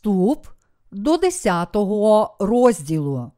Вступ 0.00 0.46
до 0.92 1.16
10 1.16 1.68
розділу. 2.38 3.30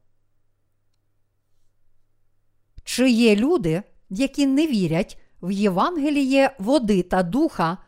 Чи 2.84 3.11
є 3.11 3.36
люди, 3.36 3.82
які 4.11 4.46
не 4.46 4.66
вірять 4.66 5.20
в 5.43 5.50
Євангеліє 5.50 6.56
води 6.58 7.02
та 7.02 7.22
духа, 7.22 7.79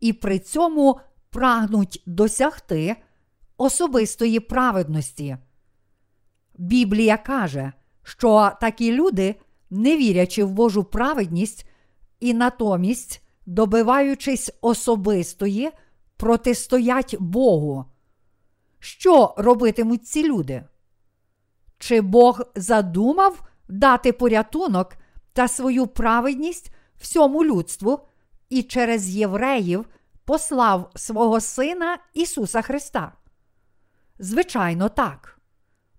і 0.00 0.12
при 0.12 0.38
цьому 0.38 1.00
прагнуть 1.30 2.02
досягти 2.06 2.96
особистої 3.56 4.40
праведності? 4.40 5.36
Біблія 6.54 7.16
каже, 7.16 7.72
що 8.02 8.52
такі 8.60 8.92
люди, 8.92 9.34
не 9.70 9.96
вірячи 9.96 10.44
в 10.44 10.50
Божу 10.50 10.84
праведність 10.84 11.66
і 12.20 12.34
натомість, 12.34 13.22
добиваючись 13.46 14.50
особистої, 14.60 15.70
протистоять 16.16 17.16
Богу. 17.20 17.84
Що 18.84 19.34
робитимуть 19.36 20.06
ці 20.06 20.28
люди? 20.28 20.64
Чи 21.78 22.00
Бог 22.00 22.40
задумав 22.54 23.42
дати 23.68 24.12
порятунок 24.12 24.96
та 25.32 25.48
свою 25.48 25.86
праведність 25.86 26.70
всьому 27.00 27.44
людству 27.44 28.00
і 28.48 28.62
через 28.62 29.08
євреїв 29.08 29.86
послав 30.24 30.90
свого 30.94 31.40
Сина 31.40 31.98
Ісуса 32.14 32.62
Христа? 32.62 33.12
Звичайно, 34.18 34.88
так. 34.88 35.38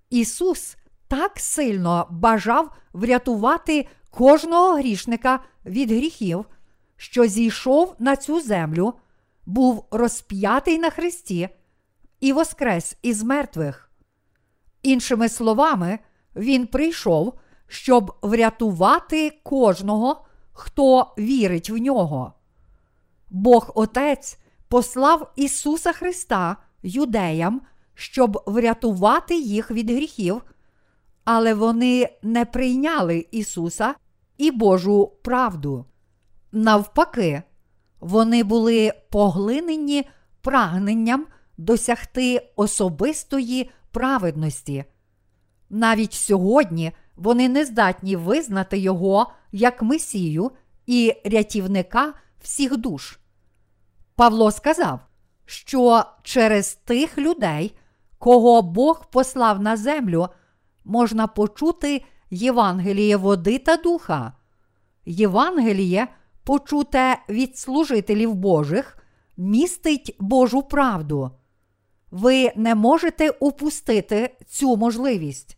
Ісус 0.10 0.76
так 1.08 1.32
сильно 1.36 2.08
бажав 2.12 2.72
врятувати 2.94 3.88
кожного 4.10 4.78
грішника 4.78 5.40
від 5.66 5.92
гріхів, 5.92 6.46
що 6.98 7.26
зійшов 7.26 7.96
на 8.00 8.16
цю 8.16 8.42
землю, 8.42 8.94
був 9.46 9.86
розп'ятий 9.92 10.78
на 10.78 10.90
Христі 10.90 11.50
і 12.20 12.34
воскрес 12.34 12.98
із 13.02 13.24
мертвих. 13.24 13.92
Іншими 14.84 15.30
словами, 15.30 16.00
Він 16.36 16.68
прийшов, 16.68 17.34
щоб 17.68 18.16
врятувати 18.22 19.40
кожного, 19.44 20.26
хто 20.52 21.14
вірить 21.18 21.70
в 21.70 21.78
нього. 21.78 22.34
Бог 23.30 23.72
Отець 23.76 24.38
послав 24.68 25.34
Ісуса 25.36 25.94
Христа 25.94 26.58
юдеям, 26.84 27.62
щоб 27.94 28.44
врятувати 28.46 29.40
їх 29.40 29.72
від 29.72 29.92
гріхів, 29.92 30.42
але 31.24 31.54
вони 31.54 32.10
не 32.24 32.46
прийняли 32.46 33.28
Ісуса 33.32 33.96
і 34.38 34.52
Божу 34.52 35.12
правду. 35.24 35.86
Навпаки, 36.52 37.44
вони 38.00 38.44
були 38.44 38.94
поглинені 39.12 40.04
прагненням 40.42 41.26
досягти 41.58 42.52
особистої 42.56 43.70
праведності. 43.92 44.86
Навіть 45.70 46.14
сьогодні 46.14 46.92
вони 47.16 47.50
не 47.50 47.66
здатні 47.66 48.16
визнати 48.16 48.78
Його 48.78 49.32
як 49.52 49.82
Месію 49.82 50.52
і 50.86 51.14
рятівника 51.26 52.14
всіх 52.42 52.78
душ. 52.78 53.20
Павло 54.16 54.52
сказав, 54.52 55.00
що 55.46 56.04
через 56.24 56.76
тих 56.76 57.18
людей, 57.18 57.78
кого 58.18 58.62
Бог 58.62 59.10
послав 59.12 59.62
на 59.62 59.78
землю, 59.78 60.28
можна 60.86 61.28
почути 61.28 62.04
Євангеліє 62.30 63.18
води 63.18 63.60
та 63.60 63.78
духа. 63.78 64.34
Євангеліє, 65.06 66.08
почуте 66.44 67.18
від 67.30 67.58
служителів 67.58 68.34
Божих, 68.34 68.98
містить 69.38 70.16
Божу 70.20 70.62
правду. 70.62 71.32
Ви 72.12 72.52
не 72.56 72.76
можете 72.76 73.30
упустити 73.30 74.36
цю 74.48 74.78
можливість. 74.78 75.58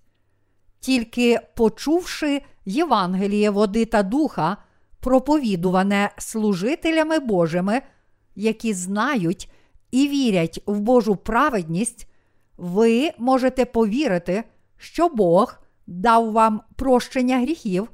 Тільки 0.80 1.40
почувши 1.56 2.42
Євангеліє 2.66 3.50
води 3.50 3.86
та 3.86 4.04
духа, 4.04 4.58
проповідуване 5.00 6.12
служителями 6.18 7.20
Божими, 7.20 7.82
які 8.36 8.74
знають 8.74 9.52
і 9.92 10.08
вірять 10.08 10.64
в 10.66 10.80
Божу 10.80 11.16
праведність, 11.16 12.08
ви 12.58 13.12
можете 13.18 13.66
повірити, 13.66 14.44
що 14.78 15.10
Бог 15.10 15.60
дав 15.88 16.32
вам 16.32 16.62
прощення 16.76 17.40
гріхів 17.40 17.90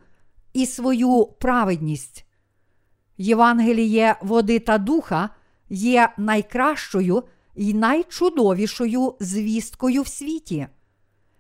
і 0.54 0.66
свою 0.66 1.26
праведність. 1.26 2.26
Євангеліє 3.18 4.16
води 4.22 4.60
та 4.60 4.78
духа 4.78 5.30
є 5.70 6.10
найкращою 6.18 7.24
і 7.56 7.74
найчудовішою 7.74 9.16
звісткою 9.20 10.02
в 10.02 10.08
світі. 10.08 10.68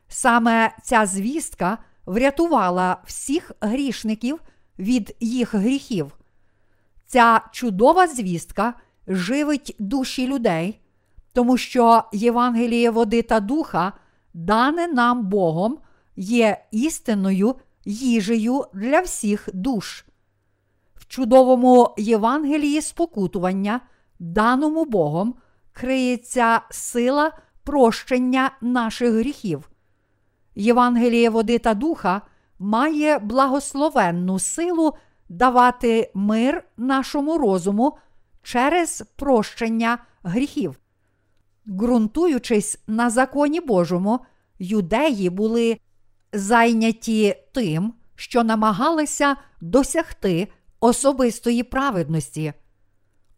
Саме 0.07 0.75
ця 0.83 1.05
звістка 1.05 1.77
врятувала 2.05 2.97
всіх 3.05 3.51
грішників 3.61 4.39
від 4.79 5.15
їх 5.19 5.55
гріхів. 5.55 6.17
Ця 7.05 7.41
чудова 7.51 8.07
звістка 8.07 8.73
живить 9.07 9.75
душі 9.79 10.27
людей, 10.27 10.79
тому 11.33 11.57
що 11.57 12.03
Євангеліє 12.13 12.89
води 12.89 13.21
та 13.21 13.39
духа, 13.39 13.93
дане 14.33 14.87
нам 14.87 15.25
Богом, 15.25 15.77
є 16.15 16.65
істинною 16.71 17.55
їжею 17.85 18.65
для 18.73 18.99
всіх 18.99 19.49
душ. 19.53 20.05
В 20.95 21.05
чудовому 21.05 21.93
Євангелії 21.97 22.81
спокутування, 22.81 23.81
даному 24.19 24.85
Богом, 24.85 25.35
криється 25.73 26.61
сила 26.69 27.31
прощення 27.63 28.51
наших 28.61 29.13
гріхів. 29.13 29.69
Євангеліє 30.55 31.29
води 31.29 31.59
та 31.59 31.73
духа 31.73 32.21
має 32.59 33.19
благословенну 33.19 34.39
силу 34.39 34.93
давати 35.29 36.11
мир 36.13 36.63
нашому 36.77 37.37
розуму 37.37 37.97
через 38.43 39.03
прощення 39.15 39.97
гріхів. 40.23 40.79
Ґрунтуючись 41.67 42.79
на 42.87 43.09
законі 43.09 43.61
Божому, 43.61 44.19
юдеї 44.59 45.29
були 45.29 45.77
зайняті 46.33 47.35
тим, 47.53 47.93
що 48.15 48.43
намагалися 48.43 49.35
досягти 49.61 50.47
особистої 50.79 51.63
праведності, 51.63 52.53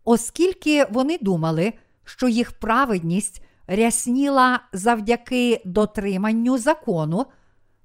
оскільки 0.04 0.86
вони 0.92 1.18
думали, 1.22 1.74
що 2.06 2.28
їх 2.28 2.52
праведність 2.52 3.42
рясніла 3.68 4.60
завдяки 4.74 5.62
дотриманню 5.66 6.58
закону, 6.58 7.26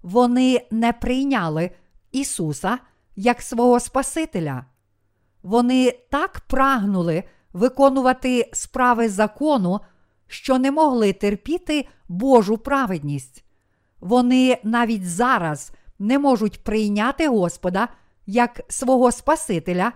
вони 0.03 0.67
не 0.71 0.93
прийняли 0.93 1.71
Ісуса 2.13 2.79
як 3.17 3.43
свого 3.43 3.81
Спасителя. 3.81 4.65
Вони 5.43 5.99
так 6.11 6.41
прагнули 6.41 7.25
виконувати 7.53 8.51
справи 8.53 9.09
закону, 9.09 9.81
що 10.27 10.59
не 10.59 10.71
могли 10.71 11.13
терпіти 11.13 11.89
Божу 12.09 12.59
праведність. 12.59 13.45
Вони 14.01 14.59
навіть 14.63 15.09
зараз 15.09 15.73
не 15.99 16.19
можуть 16.19 16.65
прийняти 16.65 17.29
Господа 17.29 17.89
як 18.27 18.61
свого 18.69 19.13
Спасителя 19.13 19.93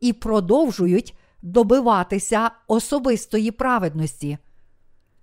і 0.00 0.12
продовжують 0.12 1.16
добиватися 1.42 2.50
особистої 2.66 3.50
праведності. 3.50 4.38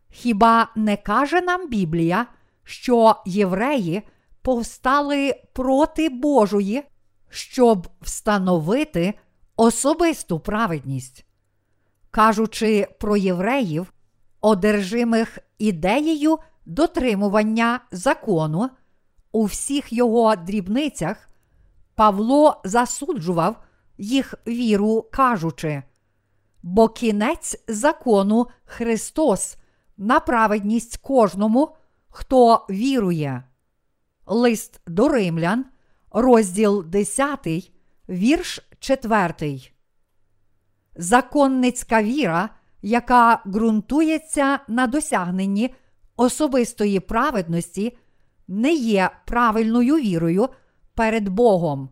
Хіба 0.10 0.72
не 0.76 0.98
каже 0.98 1.42
нам 1.42 1.70
Біблія, 1.70 2.26
що 2.64 3.16
євреї 3.26 4.02
повстали 4.42 5.36
проти 5.54 6.10
Божої, 6.10 6.84
щоб 7.30 7.88
встановити 8.02 9.14
особисту 9.56 10.40
праведність? 10.40 11.26
Кажучи 12.12 12.88
про 13.00 13.18
євреїв, 13.18 13.94
одержимих 14.42 15.40
ідеєю 15.58 16.38
дотримування 16.66 17.80
закону, 17.92 18.70
у 19.32 19.46
всіх 19.46 19.94
його 19.94 20.36
дрібницях, 20.36 21.30
Павло 21.96 22.62
засуджував 22.64 23.64
їх 23.98 24.34
віру, 24.48 25.06
кажучи, 25.12 25.84
бо 26.64 26.90
кінець 26.90 27.64
закону 27.68 28.48
Христос 28.64 29.58
на 29.98 30.20
праведність 30.20 30.98
кожному, 30.98 31.76
хто 32.10 32.66
вірує. 32.70 33.44
Лист 34.26 34.82
до 34.88 35.10
римлян, 35.10 35.66
розділ 36.12 36.84
10, 36.88 37.72
вірш 38.10 38.60
4. 38.80 39.60
Законницька 40.96 42.04
віра, 42.04 42.50
яка 42.82 43.42
ґрунтується 43.48 44.60
на 44.68 44.88
досягненні 44.88 45.74
особистої 46.16 47.00
праведності, 47.00 47.98
не 48.48 48.74
є 48.74 49.10
правильною 49.26 49.96
вірою 49.96 50.50
перед 50.94 51.30
Богом. 51.30 51.90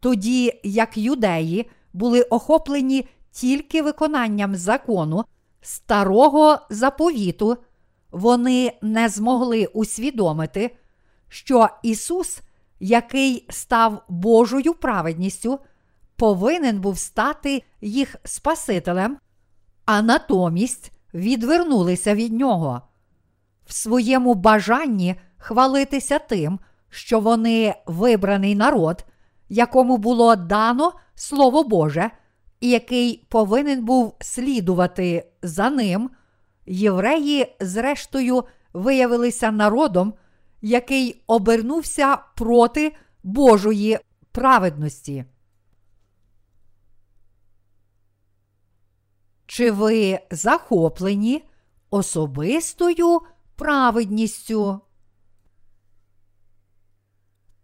Тоді 0.00 0.60
як 0.64 0.96
юдеї 0.96 1.70
були 1.92 2.22
охоплені 2.22 3.08
тільки 3.32 3.82
виконанням 3.82 4.56
закону 4.56 5.24
старого 5.60 6.58
заповіту, 6.70 7.56
вони 8.10 8.78
не 8.82 9.08
змогли 9.08 9.66
усвідомити, 9.66 10.76
що 11.28 11.68
Ісус, 11.82 12.40
який 12.80 13.46
став 13.50 14.02
Божою 14.08 14.74
праведністю, 14.74 15.58
повинен 16.16 16.80
був 16.80 16.98
стати 16.98 17.62
їх 17.80 18.16
Спасителем, 18.24 19.18
а 19.84 20.02
натомість 20.02 20.92
відвернулися 21.14 22.14
від 22.14 22.32
нього. 22.32 22.82
В 23.66 23.72
своєму 23.72 24.34
бажанні 24.34 25.14
хвалитися 25.36 26.18
тим, 26.18 26.58
що 26.90 27.20
вони 27.20 27.74
вибраний 27.86 28.54
народ, 28.54 29.04
якому 29.48 29.96
було 29.96 30.36
дано 30.36 30.92
Слово 31.14 31.64
Боже, 31.64 32.10
і 32.60 32.70
який 32.70 33.26
повинен 33.28 33.84
був 33.84 34.16
слідувати 34.20 35.26
за 35.42 35.70
ним, 35.70 36.10
євреї, 36.66 37.56
зрештою, 37.60 38.44
виявилися 38.72 39.50
народом, 39.50 40.14
який 40.62 41.22
обернувся 41.26 42.16
проти 42.16 42.94
Божої 43.22 43.98
праведності. 44.32 45.24
Чи 49.46 49.70
ви 49.70 50.18
захоплені 50.30 51.44
особистою 51.90 53.20
праведністю? 53.56 54.80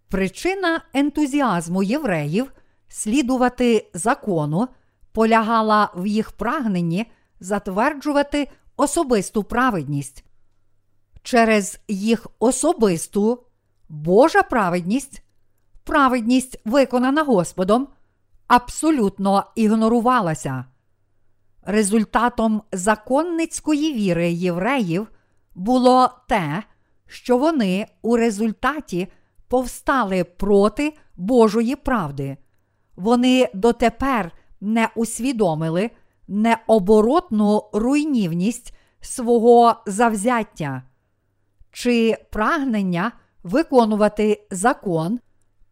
Причина 0.08 0.84
ентузіазму 0.94 1.82
євреїв 1.82 2.52
слідувати 2.88 3.90
закону 3.94 4.68
полягала 5.16 5.90
в 5.94 6.06
їх 6.06 6.32
прагненні 6.32 7.06
затверджувати 7.40 8.48
особисту 8.76 9.44
праведність. 9.44 10.24
Через 11.22 11.80
їх 11.88 12.26
особисту 12.38 13.44
Божа 13.88 14.42
праведність, 14.42 15.22
праведність, 15.84 16.60
виконана 16.64 17.22
Господом, 17.22 17.88
абсолютно 18.46 19.44
ігнорувалася. 19.54 20.64
Результатом 21.62 22.62
законницької 22.72 23.92
віри 23.92 24.32
євреїв 24.32 25.08
було 25.54 26.10
те, 26.28 26.62
що 27.06 27.38
вони 27.38 27.86
у 28.02 28.16
результаті 28.16 29.08
повстали 29.48 30.24
проти 30.24 30.96
Божої 31.16 31.76
правди. 31.76 32.36
Вони 32.96 33.48
дотепер 33.54 34.32
не 34.66 34.88
усвідомили 34.94 35.90
необоротну 36.28 37.62
руйнівність 37.72 38.74
свого 39.00 39.76
завзяття, 39.86 40.82
чи 41.72 42.16
прагнення 42.30 43.12
виконувати 43.42 44.46
закон 44.50 45.20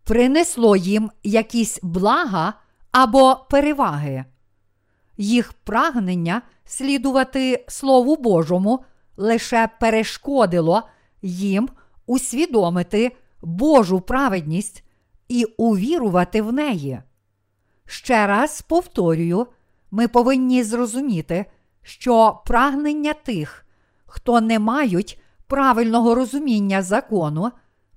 принесло 0.04 0.76
їм 0.76 1.10
якісь 1.22 1.80
блага 1.82 2.54
або 2.92 3.46
переваги. 3.50 4.24
Їх 5.16 5.52
прагнення 5.52 6.42
слідувати 6.64 7.64
Слову 7.68 8.16
Божому 8.16 8.84
лише 9.16 9.68
перешкодило 9.80 10.82
їм 11.22 11.68
усвідомити 12.06 13.16
Божу 13.42 14.00
праведність 14.00 14.84
і 15.28 15.44
увірувати 15.44 16.42
в 16.42 16.52
неї. 16.52 17.02
Ще 17.86 18.26
раз 18.26 18.62
повторюю, 18.62 19.46
ми 19.90 20.08
повинні 20.08 20.62
зрозуміти, 20.62 21.44
що 21.82 22.42
прагнення 22.46 23.12
тих, 23.12 23.66
хто 24.06 24.40
не 24.40 24.58
мають 24.58 25.20
правильного 25.46 26.14
розуміння 26.14 26.82
закону, 26.82 27.50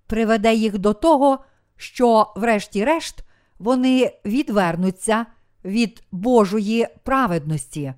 приведе 0.08 0.54
їх 0.54 0.78
до 0.78 0.94
того, 0.94 1.40
що, 1.76 2.34
врешті-решт, 2.36 3.24
вони 3.60 4.20
відвернуться 4.26 5.26
від 5.66 6.04
Божої 6.12 6.88
праведності. 7.04 7.94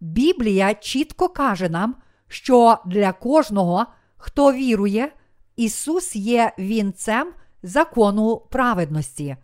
Біблія 0.00 0.74
чітко 0.74 1.28
каже 1.28 1.68
нам, 1.68 1.96
що 2.28 2.78
для 2.86 3.12
кожного, 3.12 3.86
хто 4.16 4.52
вірує, 4.52 5.12
Ісус 5.56 6.16
є 6.16 6.52
вінцем 6.58 7.32
закону 7.62 8.36
праведності. 8.50 9.36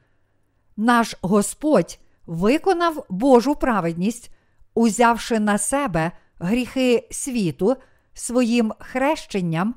Наш 0.76 1.14
Господь 1.22 1.98
виконав 2.26 3.06
Божу 3.08 3.54
праведність, 3.54 4.30
узявши 4.74 5.40
на 5.40 5.58
себе 5.58 6.12
гріхи 6.38 7.08
світу 7.10 7.76
своїм 8.14 8.72
хрещенням 8.78 9.74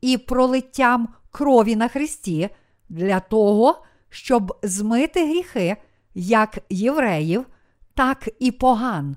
і 0.00 0.18
пролиттям 0.18 1.08
крові 1.30 1.76
на 1.76 1.88
Христі 1.88 2.48
для 2.88 3.20
того, 3.20 3.84
щоб 4.10 4.58
змити 4.62 5.26
гріхи 5.26 5.76
як 6.14 6.58
євреїв, 6.70 7.46
так 7.94 8.28
і 8.38 8.50
поган. 8.50 9.16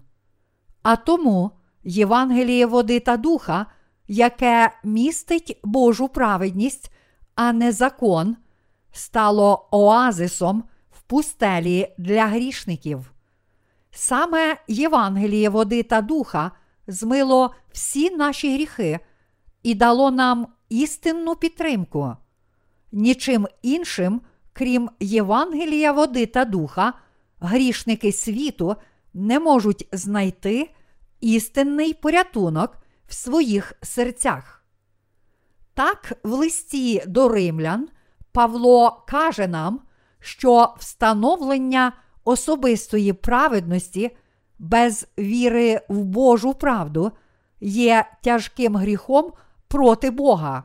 А 0.84 0.96
тому 0.96 1.52
Євангеліє 1.84 2.66
води 2.66 3.00
та 3.00 3.18
духа, 3.18 3.66
яке 4.08 4.72
містить 4.84 5.60
Божу 5.64 6.08
праведність, 6.08 6.92
а 7.36 7.54
не 7.54 7.72
закон, 7.72 8.36
стало 8.92 9.68
оазисом 9.72 10.64
пустелі 11.12 11.94
для 11.98 12.28
грішників. 12.28 13.12
Саме 13.92 14.58
Євангеліє 14.68 15.50
води 15.50 15.84
та 15.84 16.02
духа 16.02 16.52
змило 16.88 17.56
всі 17.72 18.10
наші 18.10 18.54
гріхи 18.54 19.00
і 19.64 19.76
дало 19.76 20.12
нам 20.12 20.48
істинну 20.70 21.36
підтримку. 21.36 22.16
Нічим 22.92 23.48
іншим, 23.62 24.22
крім 24.54 24.90
Євангелія 25.00 25.92
води 25.92 26.26
та 26.26 26.46
духа, 26.46 26.94
грішники 27.40 28.12
світу 28.12 28.76
не 29.14 29.40
можуть 29.40 29.88
знайти 29.92 30.70
істинний 31.22 31.94
порятунок 31.94 32.78
в 33.08 33.14
своїх 33.14 33.74
серцях. 33.82 34.64
Так, 35.74 36.14
в 36.24 36.32
листі 36.32 37.04
до 37.08 37.30
римлян 37.30 37.90
Павло 38.32 39.04
каже 39.08 39.48
нам, 39.48 39.82
що 40.22 40.74
встановлення 40.80 41.94
особистої 42.24 43.14
праведності 43.14 44.18
без 44.60 45.08
віри 45.20 45.82
в 45.90 45.98
Божу 45.98 46.54
правду 46.54 47.12
є 47.62 48.06
тяжким 48.24 48.76
гріхом 48.76 49.34
проти 49.68 50.12
Бога. 50.12 50.64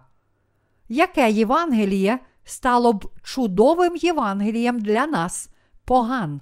Яке 0.88 1.30
Євангеліє 1.30 2.18
стало 2.44 2.92
б 2.92 3.10
чудовим 3.22 3.96
Євангелієм 3.96 4.80
для 4.80 5.06
нас, 5.06 5.50
поган? 5.84 6.40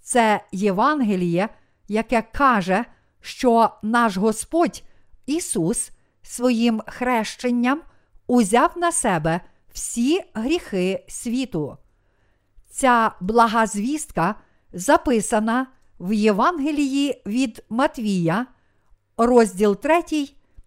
Це 0.00 0.40
Євангеліє, 0.52 1.48
яке 1.88 2.22
каже, 2.22 2.84
що 3.20 3.70
наш 3.82 4.16
Господь 4.16 4.82
Ісус 5.26 5.90
своїм 6.22 6.82
хрещенням 6.86 7.82
узяв 8.26 8.70
на 8.76 8.92
себе 8.92 9.40
всі 9.72 10.20
гріхи 10.34 11.04
світу. 11.08 11.78
Ця 12.68 13.12
блага 13.20 13.66
звістка 13.66 14.34
записана 14.72 15.66
в 16.00 16.12
Євангелії 16.12 17.22
від 17.26 17.64
Матвія, 17.68 18.46
розділ 19.16 19.76
3, 19.76 20.02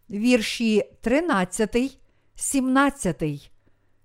вірші 0.10 0.84
13, 1.02 2.00
17, 2.36 3.52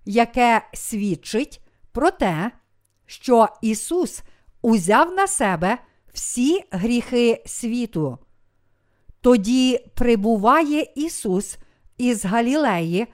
яке 0.05 0.61
свідчить 0.73 1.61
про 1.91 2.11
те, 2.11 2.51
що 3.05 3.47
Ісус 3.61 4.23
узяв 4.61 5.13
на 5.13 5.27
себе 5.27 5.77
всі 6.13 6.63
гріхи 6.71 7.43
світу. 7.45 8.17
Тоді 9.21 9.85
прибуває 9.95 10.87
Ісус 10.95 11.57
із 11.97 12.25
Галілеї 12.25 13.07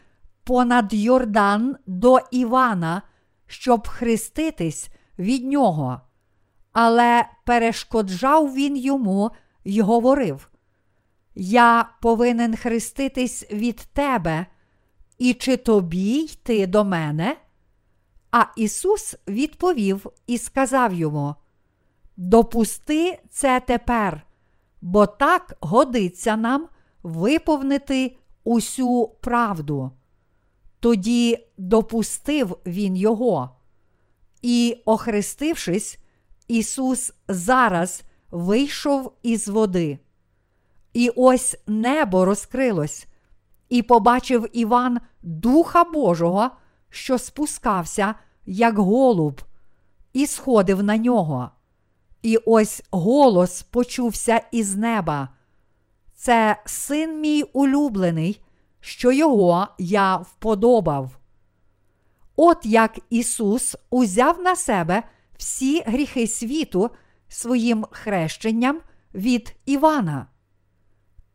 понад 0.43 0.93
Йордан 0.93 1.75
до 1.87 2.19
Івана, 2.31 3.01
щоб 3.51 3.87
хреститись 3.87 4.89
від 5.19 5.45
нього. 5.45 6.01
Але 6.73 7.25
перешкоджав 7.45 8.53
він 8.53 8.77
йому 8.77 9.31
й 9.65 9.81
говорив: 9.81 10.49
Я 11.35 11.89
повинен 12.01 12.55
хреститись 12.55 13.51
від 13.51 13.75
тебе, 13.75 14.45
і 15.17 15.33
чи 15.33 15.57
тобі 15.57 16.17
йти 16.17 16.67
до 16.67 16.83
мене? 16.85 17.37
А 18.31 18.45
Ісус 18.55 19.15
відповів 19.27 20.07
і 20.27 20.37
сказав 20.37 20.93
йому: 20.93 21.35
Допусти 22.17 23.19
це 23.29 23.59
тепер, 23.59 24.21
бо 24.81 25.05
так 25.05 25.57
годиться 25.61 26.37
нам 26.37 26.67
виповнити 27.03 28.17
усю 28.43 29.07
правду. 29.21 29.91
Тоді 30.81 31.47
допустив 31.57 32.57
він 32.65 32.95
його. 32.95 33.49
І, 34.41 34.81
охрестившись, 34.85 35.97
Ісус 36.47 37.13
зараз 37.27 38.01
вийшов 38.31 39.13
із 39.23 39.47
води. 39.47 39.99
І 40.93 41.11
ось 41.15 41.57
небо 41.67 42.25
розкрилось, 42.25 43.07
І 43.69 43.81
побачив 43.81 44.47
Іван 44.53 44.99
Духа 45.21 45.83
Божого, 45.83 46.49
що 46.89 47.17
спускався, 47.17 48.15
як 48.45 48.77
голуб, 48.77 49.41
і 50.13 50.27
сходив 50.27 50.83
на 50.83 50.97
нього. 50.97 51.51
І 52.21 52.37
ось 52.37 52.83
голос 52.91 53.61
почувся 53.61 54.41
із 54.51 54.75
неба. 54.75 55.29
Це 56.15 56.61
син 56.65 57.21
мій 57.21 57.43
улюблений, 57.43 58.41
що 58.81 59.11
його 59.11 59.67
я 59.77 60.15
вподобав. 60.15 61.17
От 62.35 62.65
як 62.65 62.99
Ісус 63.09 63.75
узяв 63.89 64.41
на 64.41 64.55
себе 64.55 65.03
всі 65.37 65.81
гріхи 65.81 66.27
світу 66.27 66.89
своїм 67.27 67.85
хрещенням 67.91 68.81
від 69.13 69.55
Івана. 69.65 70.27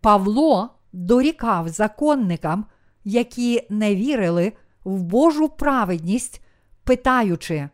Павло 0.01 0.71
дорікав 0.93 1.69
законникам, 1.69 2.67
які 3.05 3.67
не 3.71 3.95
вірили 3.95 4.53
в 4.85 5.03
Божу 5.03 5.49
праведність, 5.49 6.43
питаючи, 6.85 7.69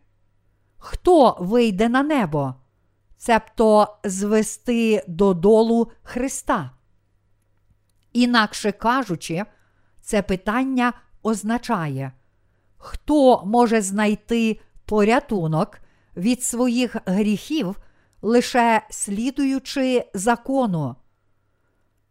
хто 0.79 1.37
вийде 1.41 1.89
на 1.89 2.03
небо, 2.03 2.55
цебто 3.17 3.99
звести 4.05 5.05
додолу 5.09 5.91
Христа. 6.03 6.71
Інакше 8.13 8.73
кажучи, 8.73 9.45
це 10.03 10.23
питання 10.23 10.93
означає, 11.23 12.13
хто 12.77 13.45
може 13.47 13.81
знайти 13.81 14.61
порятунок 14.85 15.79
від 16.17 16.43
своїх 16.43 16.97
гріхів, 17.07 17.77
лише 18.23 18.83
слідуючи 18.91 20.11
закону. 20.15 20.97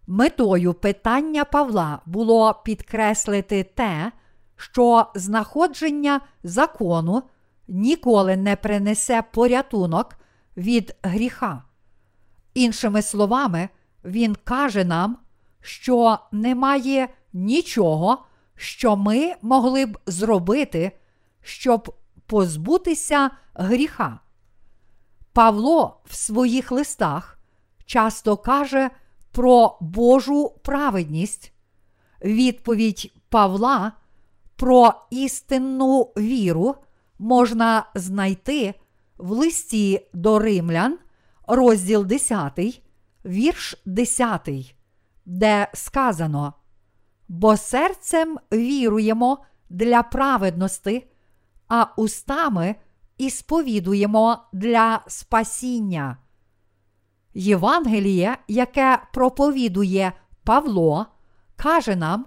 Метою 0.07 0.74
питання 0.74 1.45
Павла 1.45 2.00
було 2.05 2.62
підкреслити 2.65 3.63
те, 3.63 4.12
що 4.55 5.05
знаходження 5.15 6.21
закону 6.43 7.24
ніколи 7.67 8.38
не 8.38 8.55
принесе 8.55 9.24
порятунок 9.33 10.15
від 10.57 10.95
гріха. 11.03 11.63
Іншими 12.53 13.01
словами, 13.01 13.69
він 14.05 14.36
каже 14.43 14.86
нам, 14.86 15.17
що 15.62 16.19
немає 16.31 17.07
нічого, 17.33 18.25
що 18.55 18.95
ми 18.95 19.35
могли 19.41 19.85
б 19.85 19.97
зробити, 20.05 20.91
щоб 21.41 21.95
позбутися 22.25 23.29
гріха. 23.53 24.19
Павло 25.33 26.01
в 26.05 26.15
своїх 26.15 26.71
листах 26.71 27.39
часто 27.85 28.38
каже 28.38 28.89
про 29.31 29.77
Божу 29.81 30.50
праведність. 30.63 31.53
Відповідь 32.23 33.13
Павла 33.29 33.91
про 34.55 34.93
істинну 35.09 36.01
віру 36.17 36.75
можна 37.19 37.85
знайти 37.95 38.73
в 39.17 39.31
листі 39.31 40.07
до 40.13 40.39
римлян, 40.39 40.97
розділ 41.47 42.05
10, 42.05 42.81
вірш 43.25 43.75
10, 43.85 44.75
де 45.25 45.67
сказано: 45.73 46.53
Бо 47.33 47.57
серцем 47.57 48.39
віруємо 48.53 49.38
для 49.69 50.03
праведності, 50.03 51.07
а 51.67 51.88
устами 51.97 52.75
і 53.17 53.29
сповідуємо 53.29 54.38
для 54.53 55.01
спасіння. 55.07 56.17
Євангеліє, 57.33 58.38
яке 58.47 59.00
проповідує 59.13 60.13
Павло, 60.43 61.05
каже 61.55 61.95
нам, 61.95 62.25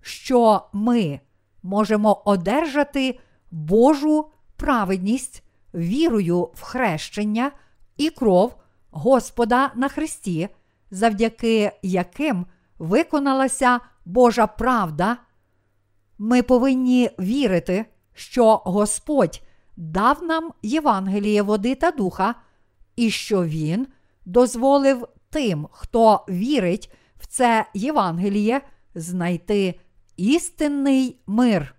що 0.00 0.62
ми 0.72 1.20
можемо 1.62 2.22
одержати 2.24 3.20
Божу 3.50 4.30
праведність 4.56 5.42
вірою 5.74 6.50
в 6.54 6.62
хрещення 6.62 7.50
і 7.96 8.10
кров 8.10 8.54
Господа 8.90 9.72
на 9.74 9.88
Христі, 9.88 10.48
завдяки 10.90 11.72
яким 11.82 12.46
виконалася 12.78 13.80
Божа 14.06 14.46
правда. 14.46 15.16
Ми 16.18 16.42
повинні 16.42 17.10
вірити, 17.18 17.86
що 18.14 18.56
Господь 18.56 19.42
дав 19.76 20.22
нам 20.22 20.52
Євангеліє 20.62 21.42
води 21.42 21.74
та 21.74 21.90
духа, 21.90 22.34
і 22.96 23.10
що 23.10 23.44
Він 23.44 23.86
дозволив 24.24 25.08
тим, 25.30 25.68
хто 25.72 26.24
вірить 26.28 26.92
в 27.16 27.26
це 27.26 27.66
Євангеліє, 27.74 28.60
знайти 28.94 29.80
істинний 30.16 31.20
мир. 31.26 31.74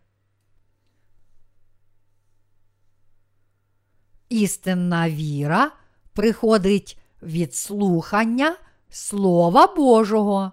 Істинна 4.30 5.10
віра 5.10 5.72
приходить 6.14 7.00
від 7.22 7.56
слухання 7.56 8.56
Слова 8.90 9.76
Божого. 9.76 10.52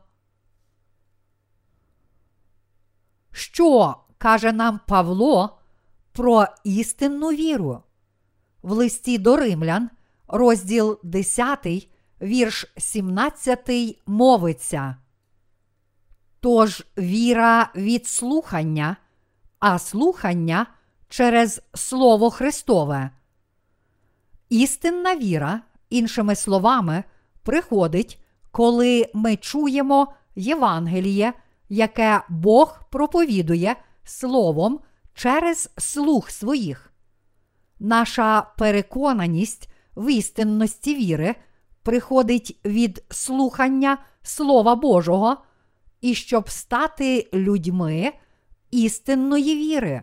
Що 3.36 3.96
каже 4.18 4.52
нам 4.52 4.80
Павло 4.86 5.58
про 6.12 6.46
істинну 6.64 7.28
віру? 7.28 7.82
В 8.62 8.72
листі 8.72 9.18
до 9.18 9.36
римлян, 9.36 9.90
розділ 10.28 11.00
10, 11.02 11.88
вірш 12.22 12.72
17 12.76 13.70
мовиться. 14.06 14.96
Тож 16.40 16.86
віра 16.98 17.70
від 17.76 18.06
слухання, 18.06 18.96
а 19.58 19.78
слухання 19.78 20.66
через 21.08 21.62
Слово 21.74 22.30
Христове. 22.30 23.10
Істинна 24.48 25.16
віра, 25.16 25.60
іншими 25.90 26.36
словами, 26.36 27.04
приходить, 27.42 28.24
коли 28.50 29.10
ми 29.14 29.36
чуємо 29.36 30.12
Євангеліє, 30.36 31.32
яке 31.74 32.22
Бог 32.28 32.80
проповідує 32.90 33.76
Словом 34.04 34.80
через 35.14 35.70
слух 35.78 36.30
своїх. 36.30 36.92
Наша 37.80 38.46
переконаність 38.58 39.70
в 39.96 40.12
істинності 40.12 40.94
віри 40.94 41.34
приходить 41.82 42.60
від 42.64 43.04
слухання 43.10 43.98
Слова 44.22 44.74
Божого, 44.74 45.36
і 46.00 46.14
щоб 46.14 46.50
стати 46.50 47.28
людьми 47.34 48.12
істинної 48.70 49.56
віри, 49.56 50.02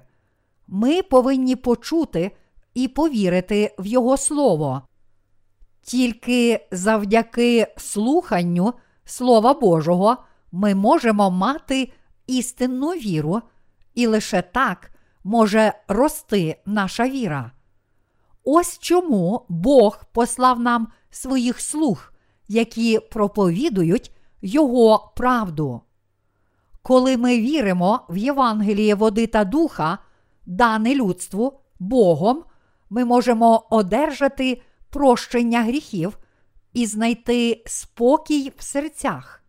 ми 0.68 1.02
повинні 1.02 1.56
почути 1.56 2.32
і 2.74 2.88
повірити 2.88 3.76
в 3.80 3.86
Його 3.86 4.18
Слово. 4.18 4.82
Тільки 5.82 6.68
завдяки 6.72 7.68
слуханню 7.78 8.74
Слова 9.06 9.54
Божого 9.54 10.18
ми 10.52 10.76
можемо 10.76 11.32
мати 11.32 11.92
істинну 12.28 12.90
віру, 12.90 13.42
і 13.94 14.08
лише 14.08 14.42
так 14.42 14.92
може 15.24 15.74
рости 15.88 16.62
наша 16.66 17.10
віра. 17.10 17.52
Ось 18.44 18.80
чому 18.80 19.46
Бог 19.50 20.06
послав 20.12 20.60
нам 20.60 20.88
своїх 21.10 21.62
слуг, 21.62 22.14
які 22.48 23.00
проповідують 23.00 24.12
Його 24.42 25.14
правду. 25.16 25.82
Коли 26.82 27.18
ми 27.18 27.40
віримо 27.40 28.06
в 28.10 28.18
Євангеліє 28.18 28.96
води 28.96 29.28
та 29.28 29.44
духа, 29.44 29.98
дане 30.46 30.96
людству 30.96 31.60
Богом, 31.80 32.44
ми 32.90 33.06
можемо 33.06 33.68
одержати 33.70 34.62
прощення 34.90 35.64
гріхів 35.64 36.18
і 36.74 36.86
знайти 36.86 37.64
спокій 37.66 38.52
в 38.58 38.64
серцях. 38.64 39.41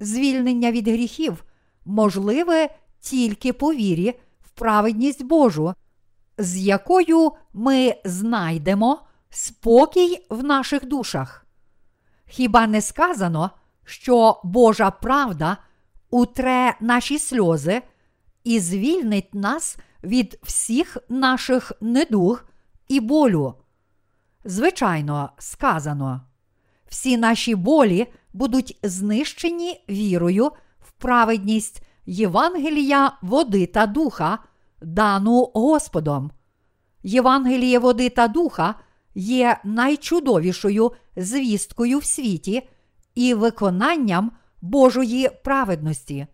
Звільнення 0.00 0.72
від 0.72 0.88
гріхів 0.88 1.44
можливе 1.84 2.68
тільки 3.00 3.52
по 3.52 3.74
вірі 3.74 4.14
в 4.40 4.50
праведність 4.50 5.24
Божу, 5.24 5.74
з 6.38 6.56
якою 6.56 7.32
ми 7.52 7.94
знайдемо 8.04 9.06
спокій 9.30 10.26
в 10.30 10.44
наших 10.44 10.86
душах. 10.86 11.46
Хіба 12.26 12.66
не 12.66 12.80
сказано, 12.80 13.50
що 13.84 14.40
Божа 14.44 14.90
правда 14.90 15.56
утре 16.10 16.76
наші 16.80 17.18
сльози 17.18 17.82
і 18.44 18.60
звільнить 18.60 19.34
нас 19.34 19.76
від 20.04 20.38
всіх 20.42 20.96
наших 21.08 21.72
недуг 21.80 22.44
і 22.88 23.00
болю? 23.00 23.54
Звичайно, 24.44 25.30
сказано, 25.38 26.20
всі 26.88 27.16
наші 27.16 27.54
болі 27.54 28.06
будуть 28.36 28.78
знищені 28.82 29.84
вірою 29.90 30.50
в 30.80 30.92
праведність 30.92 31.82
Євангелія 32.06 33.12
води 33.22 33.66
та 33.66 33.86
духа, 33.86 34.38
дану 34.82 35.50
Господом. 35.54 36.30
Євангеліє 37.02 37.78
води 37.78 38.08
та 38.08 38.28
духа 38.28 38.74
є 39.14 39.60
найчудовішою 39.64 40.92
звісткою 41.16 41.98
в 41.98 42.04
світі 42.04 42.68
і 43.14 43.34
виконанням 43.34 44.32
Божої 44.62 45.30
праведності. 45.44 46.26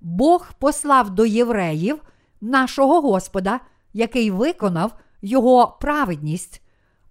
Бог 0.00 0.52
послав 0.58 1.10
до 1.10 1.26
євреїв 1.26 2.02
нашого 2.40 3.00
Господа, 3.00 3.60
який 3.92 4.30
виконав 4.30 4.92
його 5.22 5.76
праведність, 5.80 6.62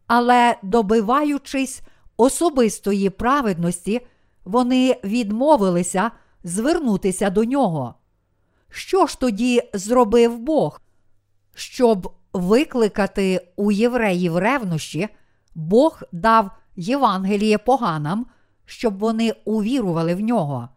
але, 0.07 0.57
добиваючись 0.63 1.81
особистої 2.17 3.09
праведності, 3.09 4.07
вони 4.45 4.99
відмовилися 5.03 6.11
звернутися 6.43 7.29
до 7.29 7.43
нього. 7.43 7.95
Що 8.69 9.05
ж 9.05 9.19
тоді 9.19 9.69
зробив 9.73 10.39
Бог? 10.39 10.81
Щоб 11.53 12.13
викликати 12.33 13.47
у 13.55 13.71
євреїв 13.71 14.37
ревнощі, 14.37 15.09
Бог 15.55 16.01
дав 16.11 16.51
Євангеліє 16.75 17.57
поганам, 17.57 18.25
щоб 18.65 18.99
вони 18.99 19.35
увірували 19.45 20.15
в 20.15 20.19
нього. 20.19 20.69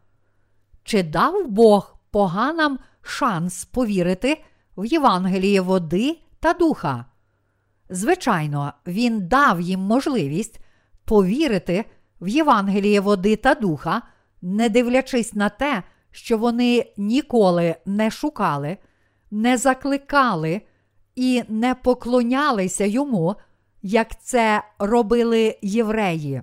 Чи 0.85 1.03
дав 1.03 1.51
Бог 1.51 1.97
поганам 2.11 2.79
шанс 3.03 3.65
повірити 3.65 4.45
в 4.77 4.85
Євангеліє 4.85 5.61
води 5.61 6.19
та 6.41 6.53
духа? 6.53 7.05
Звичайно, 7.91 8.73
Він 8.87 9.29
дав 9.29 9.61
їм 9.61 9.81
можливість 9.81 10.61
повірити 11.09 11.85
в 12.21 12.29
Євангеліє 12.29 13.01
води 13.01 13.37
та 13.37 13.55
духа, 13.55 14.03
не 14.43 14.69
дивлячись 14.69 15.35
на 15.35 15.49
те, 15.49 15.83
що 16.11 16.39
вони 16.39 16.93
ніколи 16.97 17.75
не 17.87 18.11
шукали, 18.11 18.77
не 19.31 19.57
закликали 19.57 20.63
і 21.17 21.43
не 21.49 21.75
поклонялися 21.75 22.85
йому, 22.85 23.35
як 23.83 24.23
це 24.23 24.63
робили 24.79 25.59
євреї. 25.63 26.43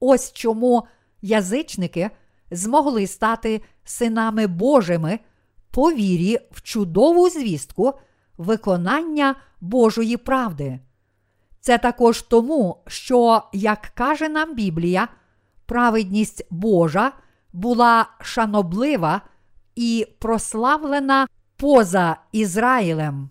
Ось 0.00 0.32
чому 0.32 0.86
язичники 1.22 2.10
змогли 2.50 3.06
стати 3.06 3.62
синами 3.84 4.46
Божими 4.46 5.18
по 5.70 5.92
вірі 5.92 6.38
в 6.50 6.62
чудову 6.62 7.28
звістку 7.28 7.92
виконання 8.38 9.34
Божої 9.60 10.16
правди. 10.16 10.80
Це 11.62 11.78
також 11.78 12.22
тому, 12.22 12.76
що, 12.86 13.42
як 13.52 13.92
каже 13.94 14.28
нам 14.28 14.54
Біблія, 14.54 15.08
праведність 15.66 16.46
Божа 16.50 17.12
була 17.52 18.06
шаноблива 18.20 19.20
і 19.74 20.06
прославлена 20.18 21.26
поза 21.56 22.16
Ізраїлем. 22.32 23.30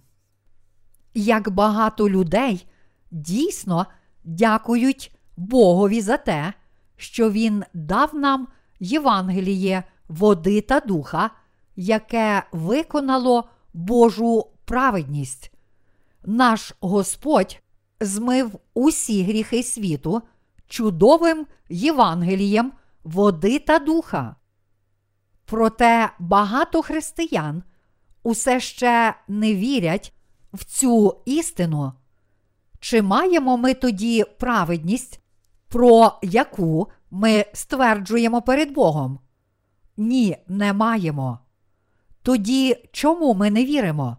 Як 1.13 1.49
багато 1.49 2.09
людей 2.09 2.67
дійсно 3.11 3.85
дякують 4.23 5.15
Богові 5.37 6.01
за 6.01 6.17
те, 6.17 6.53
що 6.97 7.31
Він 7.31 7.63
дав 7.73 8.15
нам 8.15 8.47
Євангеліє 8.79 9.83
води 10.07 10.61
та 10.61 10.79
духа, 10.79 11.29
яке 11.75 12.43
виконало 12.51 13.49
Божу 13.73 14.47
праведність. 14.65 15.51
Наш 16.25 16.73
Господь 16.79 17.61
змив 18.01 18.59
усі 18.73 19.23
гріхи 19.23 19.63
світу 19.63 20.21
чудовим 20.67 21.45
Євангелієм 21.69 22.71
води 23.03 23.59
та 23.59 23.79
духа. 23.79 24.35
Проте 25.45 26.09
багато 26.19 26.81
християн 26.81 27.63
усе 28.23 28.59
ще 28.59 29.15
не 29.27 29.55
вірять 29.55 30.13
в 30.53 30.65
цю 30.65 31.21
істину. 31.25 31.93
Чи 32.79 33.01
маємо 33.01 33.57
ми 33.57 33.73
тоді 33.73 34.23
праведність, 34.39 35.19
про 35.67 36.19
яку 36.21 36.87
ми 37.11 37.45
стверджуємо 37.53 38.41
перед 38.41 38.73
Богом? 38.73 39.19
Ні, 39.97 40.37
не 40.47 40.73
маємо. 40.73 41.39
Тоді 42.21 42.89
чому 42.91 43.33
ми 43.33 43.51
не 43.51 43.65
віримо? 43.65 44.17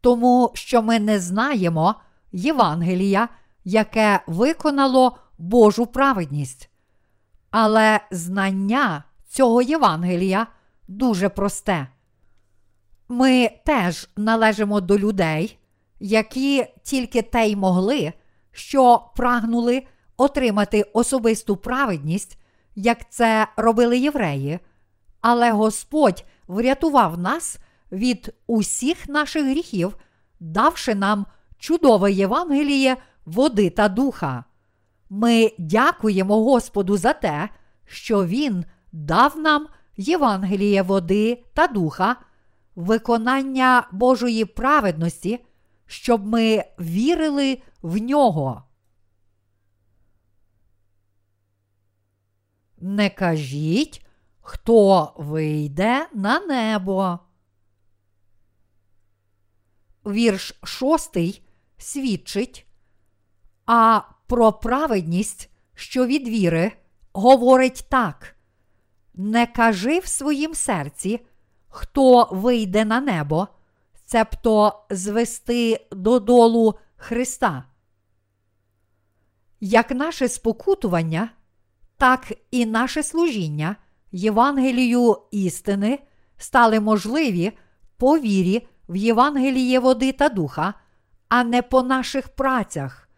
Тому 0.00 0.50
що 0.54 0.82
ми 0.82 1.00
не 1.00 1.20
знаємо 1.20 1.94
Євангелія, 2.36 3.28
яке 3.64 4.20
виконало 4.26 5.18
Божу 5.38 5.86
праведність. 5.86 6.70
Але 7.50 8.00
знання 8.10 9.04
цього 9.28 9.62
Євангелія 9.62 10.46
дуже 10.88 11.28
просте. 11.28 11.86
Ми 13.08 13.50
теж 13.64 14.08
належимо 14.16 14.80
до 14.80 14.98
людей, 14.98 15.58
які 16.00 16.66
тільки 16.82 17.22
те 17.22 17.48
й 17.48 17.56
могли, 17.56 18.12
що 18.52 19.10
прагнули 19.16 19.82
отримати 20.16 20.82
особисту 20.82 21.56
праведність, 21.56 22.38
як 22.74 23.10
це 23.10 23.48
робили 23.56 23.98
євреї. 23.98 24.58
Але 25.20 25.50
Господь 25.50 26.24
врятував 26.46 27.18
нас 27.18 27.58
від 27.92 28.34
усіх 28.46 29.08
наших 29.08 29.44
гріхів, 29.44 29.96
давши 30.40 30.94
нам 30.94 31.26
чудове 31.58 32.12
Євангеліє 32.12 32.96
води 33.24 33.70
та 33.70 33.88
духа. 33.88 34.44
Ми 35.10 35.52
дякуємо 35.58 36.44
Господу 36.44 36.96
за 36.96 37.12
те, 37.12 37.48
що 37.86 38.26
Він 38.26 38.64
дав 38.92 39.38
нам 39.38 39.66
Євангеліє 39.96 40.82
води 40.82 41.44
та 41.54 41.66
духа, 41.66 42.16
виконання 42.74 43.88
Божої 43.92 44.44
праведності, 44.44 45.44
щоб 45.86 46.26
ми 46.26 46.64
вірили 46.80 47.62
в 47.82 47.96
нього. 47.96 48.62
Не 52.78 53.10
кажіть, 53.10 54.06
хто 54.40 55.12
вийде 55.16 56.08
на 56.12 56.40
небо. 56.40 57.18
Вірш 60.06 60.58
шостий 60.64 61.45
свідчить, 61.78 62.66
а 63.66 64.00
про 64.26 64.52
праведність, 64.52 65.50
що 65.74 66.06
від 66.06 66.28
віри, 66.28 66.72
говорить 67.12 67.86
так: 67.88 68.36
не 69.14 69.46
кажи 69.46 69.98
в 69.98 70.06
своїм 70.06 70.54
серці, 70.54 71.20
хто 71.68 72.28
вийде 72.30 72.84
на 72.84 73.00
небо, 73.00 73.48
цебто 74.04 74.84
звести 74.90 75.86
додолу 75.90 76.74
Христа. 76.96 77.64
Як 79.60 79.90
наше 79.90 80.28
спокутування, 80.28 81.30
так 81.96 82.32
і 82.50 82.66
наше 82.66 83.02
служіння 83.02 83.76
Євангелію 84.12 85.16
істини 85.30 85.98
стали 86.36 86.80
можливі 86.80 87.52
по 87.96 88.18
вірі 88.18 88.68
в 88.88 88.96
Євангеліє 88.96 89.78
води 89.78 90.12
та 90.12 90.28
духа, 90.28 90.74
а 91.28 91.44
не 91.44 91.62
по 91.62 91.82
наших 91.82 92.28
працях. 92.28 93.08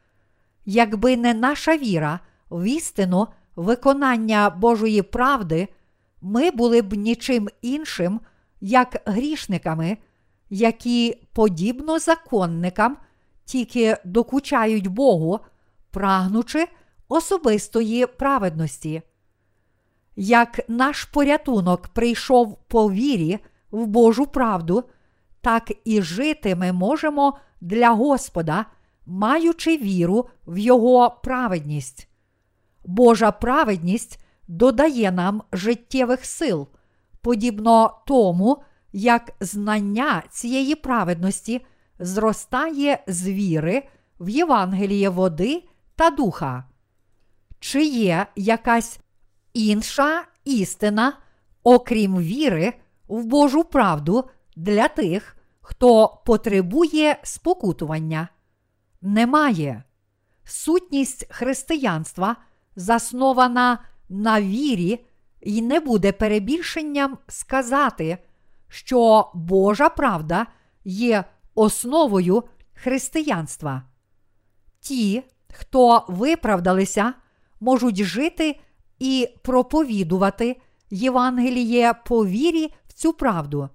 Якби 0.64 1.16
не 1.16 1.34
наша 1.34 1.76
віра 1.76 2.20
в 2.50 2.64
істину 2.64 3.26
виконання 3.56 4.50
Божої 4.50 5.02
правди, 5.02 5.68
ми 6.22 6.50
були 6.50 6.82
б 6.82 6.94
нічим 6.94 7.48
іншим, 7.62 8.20
як 8.60 9.02
грішниками, 9.06 9.98
які, 10.50 11.22
подібно 11.32 11.98
законникам, 11.98 12.96
тільки 13.44 13.96
докучають 14.04 14.86
Богу, 14.86 15.40
прагнучи 15.90 16.68
особистої 17.08 18.06
праведності. 18.06 19.02
Як 20.16 20.60
наш 20.68 21.04
порятунок 21.04 21.88
прийшов 21.88 22.58
по 22.68 22.90
вірі 22.90 23.38
в 23.70 23.86
Божу 23.86 24.26
правду, 24.26 24.84
так 25.40 25.72
і 25.84 26.02
жити 26.02 26.54
ми 26.56 26.72
можемо 26.72 27.38
для 27.60 27.90
Господа, 27.90 28.66
маючи 29.06 29.76
віру 29.76 30.28
в 30.46 30.58
Його 30.58 31.18
праведність. 31.22 32.08
Божа 32.84 33.32
праведність 33.32 34.20
додає 34.48 35.12
нам 35.12 35.42
життєвих 35.52 36.24
сил, 36.24 36.68
подібно 37.20 37.98
тому, 38.06 38.62
як 38.92 39.32
знання 39.40 40.22
цієї 40.30 40.74
праведності 40.74 41.66
зростає 41.98 43.04
з 43.06 43.28
віри 43.28 43.88
в 44.20 44.28
Євангеліє 44.28 45.08
води 45.08 45.64
та 45.96 46.10
духа. 46.10 46.64
Чи 47.60 47.84
є 47.84 48.26
якась 48.36 49.00
інша 49.54 50.24
істина, 50.44 51.12
окрім 51.62 52.18
віри 52.18 52.74
в 53.08 53.24
Божу 53.24 53.64
правду 53.64 54.24
для 54.56 54.88
тих, 54.88 55.36
хто 55.68 56.20
потребує 56.24 57.18
спокутування? 57.22 58.28
Немає. 59.02 59.82
Сутність 60.44 61.26
християнства 61.30 62.36
заснована 62.76 63.78
на 64.08 64.40
вірі, 64.40 65.04
і 65.40 65.62
не 65.62 65.80
буде 65.80 66.12
перебільшенням 66.12 67.18
сказати, 67.26 68.18
що 68.68 69.30
Божа 69.34 69.88
правда 69.88 70.46
є 70.84 71.24
основою 71.54 72.42
християнства. 72.74 73.82
Ті, 74.80 75.22
хто 75.52 76.04
виправдалися, 76.08 77.14
можуть 77.60 78.02
жити 78.04 78.60
і 78.98 79.28
проповідувати 79.42 80.60
Євангеліє 80.90 81.94
по 82.06 82.26
вірі 82.26 82.74
в 82.88 82.92
цю 82.92 83.12
правду. 83.12 83.68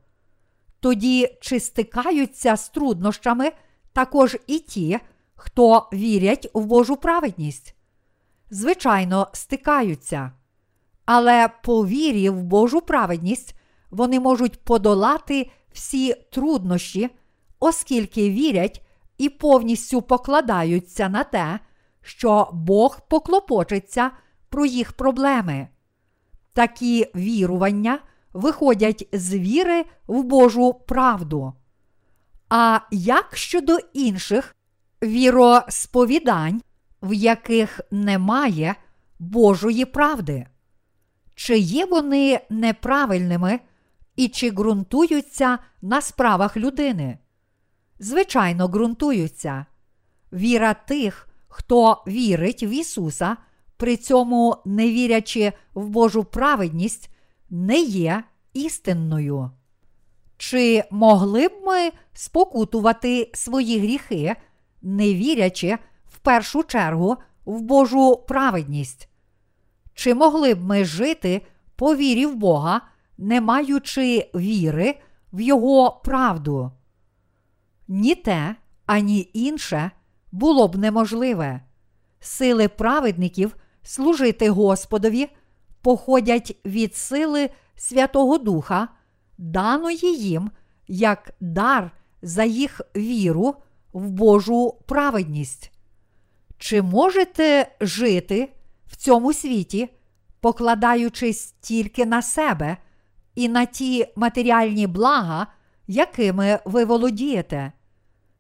Тоді 0.84 1.38
чи 1.42 1.60
стикаються 1.60 2.56
з 2.56 2.70
труднощами 2.70 3.52
також 3.94 4.38
і 4.48 4.60
ті, 4.60 5.00
хто 5.36 5.90
вірять 5.94 6.50
в 6.54 6.66
Божу 6.66 6.96
праведність? 6.96 7.76
Звичайно, 8.50 9.28
стикаються. 9.34 10.32
Але 11.06 11.50
по 11.64 11.86
вірі 11.86 12.30
в 12.30 12.44
Божу 12.44 12.82
праведність 12.82 13.56
вони 13.92 14.20
можуть 14.20 14.60
подолати 14.60 15.52
всі 15.74 16.14
труднощі, 16.14 17.10
оскільки 17.60 18.30
вірять 18.30 18.82
і 19.18 19.30
повністю 19.30 20.02
покладаються 20.02 21.10
на 21.10 21.24
те, 21.24 21.60
що 22.02 22.50
Бог 22.54 23.08
поклопочеться 23.08 24.12
про 24.50 24.66
їх 24.66 24.94
проблеми. 24.94 25.68
Такі 26.54 27.08
вірування 27.16 28.00
виходять 28.34 29.08
з 29.14 29.34
віри 29.34 29.86
в 30.08 30.24
Божу 30.24 30.74
правду. 30.74 31.54
А 32.50 32.80
як 32.92 33.38
щодо 33.38 33.78
інших 33.94 34.56
віросповідань, 35.04 36.62
в 37.02 37.14
яких 37.14 37.82
немає 37.92 38.76
Божої 39.20 39.86
правди? 39.86 40.48
Чи 41.36 41.58
є 41.58 41.86
вони 41.86 42.40
неправильними 42.50 43.60
і 44.16 44.28
чи 44.28 44.52
ґрунтуються 44.52 45.60
на 45.82 46.02
справах 46.02 46.58
людини? 46.58 47.18
Звичайно, 48.00 48.68
ґрунтуються. 48.68 49.66
Віра 50.34 50.74
тих, 50.74 51.28
хто 51.48 52.04
вірить 52.08 52.64
в 52.64 52.72
Ісуса, 52.74 53.38
при 53.78 53.98
цьому 53.98 54.58
не 54.66 54.92
вірячи 54.92 55.54
в 55.74 55.90
Божу 55.90 56.24
праведність, 56.24 57.10
не 57.54 57.80
є 57.82 58.24
істинною. 58.54 59.52
Чи 60.38 60.84
могли 60.92 61.48
б 61.48 61.52
ми 61.66 61.92
спокутувати 62.14 63.32
свої 63.34 63.80
гріхи, 63.80 64.36
не 64.82 65.14
вірячи 65.14 65.78
в 66.06 66.18
першу 66.18 66.64
чергу 66.64 67.18
в 67.46 67.62
Божу 67.62 68.24
праведність? 68.28 69.10
Чи 69.94 70.14
могли 70.14 70.56
б 70.56 70.64
ми 70.64 70.86
жити 70.86 71.42
по 71.76 71.96
вірі 71.96 72.26
в 72.26 72.36
Бога, 72.36 72.82
не 73.18 73.42
маючи 73.42 74.30
віри 74.36 75.00
в 75.34 75.42
Його 75.42 76.02
правду? 76.06 76.72
Ні 77.88 78.16
те, 78.16 78.56
ані 78.86 79.30
інше 79.34 79.92
було 80.32 80.68
б 80.68 80.76
неможливе. 80.76 81.62
Сили 82.20 82.68
праведників 82.68 83.56
служити 83.84 84.50
Господові 84.50 85.30
походять 85.84 86.58
від 86.66 86.96
сили 86.96 87.50
Святого 87.76 88.38
Духа, 88.38 88.88
даної 89.38 90.18
їм 90.18 90.52
як 90.88 91.34
дар 91.40 91.92
за 92.22 92.44
їх 92.44 92.82
віру 92.96 93.56
в 93.94 94.10
Божу 94.10 94.76
праведність. 94.86 95.72
Чи 96.58 96.82
можете 96.82 97.76
жити 97.82 98.50
в 98.88 98.96
цьому 98.96 99.34
світі, 99.34 99.90
покладаючись 100.40 101.56
тільки 101.62 102.06
на 102.06 102.22
себе 102.22 102.78
і 103.36 103.50
на 103.50 103.66
ті 103.66 104.08
матеріальні 104.16 104.88
блага, 104.88 105.48
якими 105.88 106.60
ви 106.66 106.86
володієте? 106.86 107.72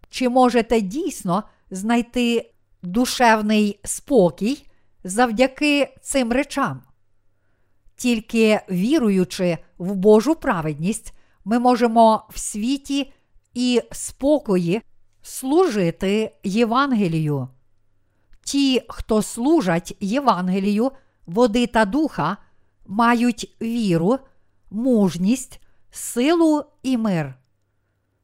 Чи 0.09 0.29
можете 0.29 0.81
дійсно 0.81 1.43
знайти 1.71 2.51
душевний 2.81 3.79
спокій 3.83 4.67
завдяки 5.03 5.95
цим 6.01 6.31
речам? 6.31 6.81
Тільки 7.95 8.59
віруючи 8.69 9.57
в 9.77 9.95
Божу 9.95 10.35
праведність, 10.35 11.13
ми 11.45 11.59
можемо 11.59 12.27
в 12.29 12.39
світі 12.39 13.13
і 13.53 13.81
спокої 13.91 14.81
служити 15.21 16.35
Євангелію. 16.43 17.47
Ті, 18.43 18.81
хто 18.89 19.21
служать 19.21 19.97
Євангелію, 19.99 20.91
води 21.25 21.67
та 21.67 21.85
духа, 21.85 22.37
мають 22.87 23.55
віру, 23.61 24.19
мужність, 24.71 25.61
силу 25.91 26.63
і 26.83 26.97
мир. 26.97 27.35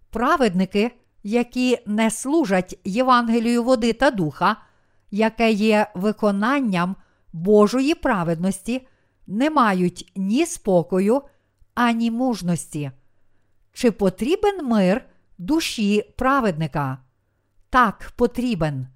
Праведники, 0.10 0.92
які 1.24 1.78
не 1.86 2.12
служать 2.12 2.80
Євангелію 2.84 3.64
води 3.64 3.94
та 3.94 4.12
духа, 4.12 4.56
яке 5.12 5.52
є 5.52 5.92
виконанням 5.96 6.96
Божої 7.34 7.96
праведності, 7.96 8.88
не 9.30 9.50
мають 9.50 10.12
ні 10.16 10.46
спокою, 10.46 11.22
ані 11.74 12.12
мужності. 12.12 12.92
Чи 13.74 13.92
потрібен 13.92 14.66
мир 14.66 15.06
душі 15.38 16.14
праведника? 16.18 16.98
Так, 17.70 18.12
потрібен. 18.16 18.88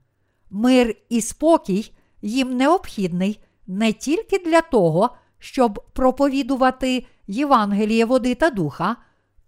Мир 0.49 0.95
і 1.09 1.21
спокій 1.21 1.93
їм 2.21 2.57
необхідний 2.57 3.39
не 3.67 3.93
тільки 3.93 4.39
для 4.39 4.61
того, 4.61 5.09
щоб 5.39 5.83
проповідувати 5.93 7.05
Євангеліє 7.27 8.05
води 8.05 8.35
та 8.35 8.49
духа, 8.49 8.95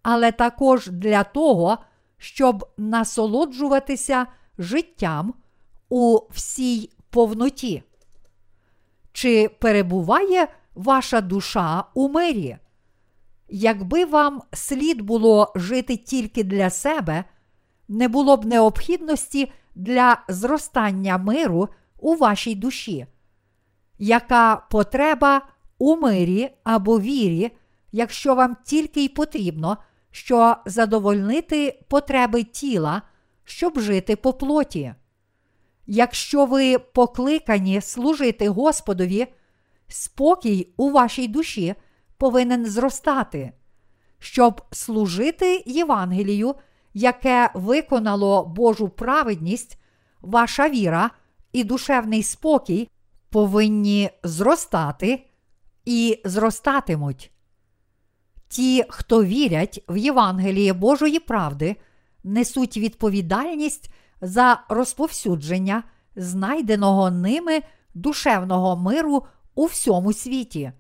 але 0.02 0.32
також 0.32 0.88
для 0.88 1.24
того, 1.24 1.78
щоб 2.18 2.70
насолоджуватися 2.78 4.26
життям 4.58 5.34
у 5.90 6.20
всій 6.30 6.90
повноті. 7.10 7.84
Чи 9.12 9.50
перебуває 9.50 10.48
ваша 10.76 11.22
душа 11.22 11.84
у 11.94 12.10
мирі? 12.10 12.58
Якби 13.50 14.06
вам 14.06 14.42
слід 14.54 15.02
було 15.02 15.54
жити 15.56 15.98
тільки 15.98 16.44
для 16.44 16.70
себе, 16.70 17.24
не 17.88 18.08
було 18.08 18.38
б 18.38 18.46
необхідності 18.46 19.52
для 19.76 20.24
зростання 20.30 21.18
миру 21.18 21.70
у 22.00 22.16
вашій 22.16 22.56
душі. 22.56 23.06
Яка 24.00 24.56
потреба 24.56 25.42
у 25.78 25.96
мирі 25.96 26.50
або 26.64 27.00
вірі, 27.00 27.52
якщо 27.92 28.36
вам 28.36 28.58
тільки 28.66 29.04
й 29.04 29.10
потрібно, 29.10 29.78
що 30.12 30.56
задовольнити 30.66 31.80
потреби 31.88 32.44
тіла, 32.44 33.02
щоб 33.44 33.80
жити 33.80 34.16
по 34.16 34.34
плоті? 34.34 34.94
Якщо 35.88 36.46
ви 36.46 36.80
покликані 36.80 37.82
служити 37.82 38.50
Господові, 38.50 39.28
спокій 39.96 40.74
у 40.78 40.92
вашій 40.92 41.28
душі 41.28 41.76
повинен 42.18 42.66
зростати, 42.66 43.52
щоб 44.20 44.62
служити 44.72 45.64
Євангелію, 45.66 46.56
яке 46.94 47.50
виконало 47.54 48.46
Божу 48.46 48.90
праведність, 48.90 49.82
ваша 50.22 50.70
віра 50.70 51.12
і 51.54 51.64
душевний 51.64 52.24
спокій 52.24 52.90
повинні 53.30 54.10
зростати 54.24 55.26
і 55.86 56.22
зростатимуть. 56.26 57.32
Ті, 58.48 58.86
хто 58.90 59.24
вірять 59.24 59.84
в 59.90 59.98
Євангеліє 59.98 60.74
Божої 60.74 61.20
правди, 61.20 61.76
несуть 62.24 62.78
відповідальність 62.78 63.90
за 64.22 64.64
розповсюдження 64.70 65.84
знайденого 66.16 67.12
ними 67.12 67.62
душевного 67.94 68.76
миру 68.76 69.26
у 69.56 69.66
всьому 69.66 70.14
світі, 70.14 70.72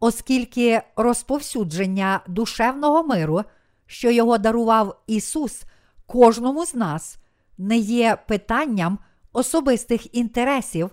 оскільки 0.00 0.82
розповсюдження 0.96 2.20
душевного 2.28 3.02
миру, 3.02 3.42
що 3.86 4.10
його 4.10 4.38
дарував 4.38 5.02
Ісус 5.06 5.62
кожному 6.06 6.66
з 6.66 6.74
нас, 6.74 7.18
не 7.58 7.76
є 7.78 8.18
питанням 8.28 8.98
особистих 9.32 10.14
інтересів, 10.14 10.90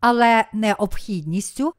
але 0.00 0.44
необхідністю, 0.52 1.72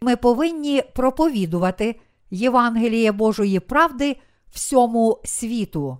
ми 0.00 0.16
повинні 0.16 0.82
проповідувати 0.94 2.00
Євангеліє 2.30 3.12
Божої 3.12 3.60
правди 3.60 4.16
всьому 4.52 5.20
світу. 5.24 5.98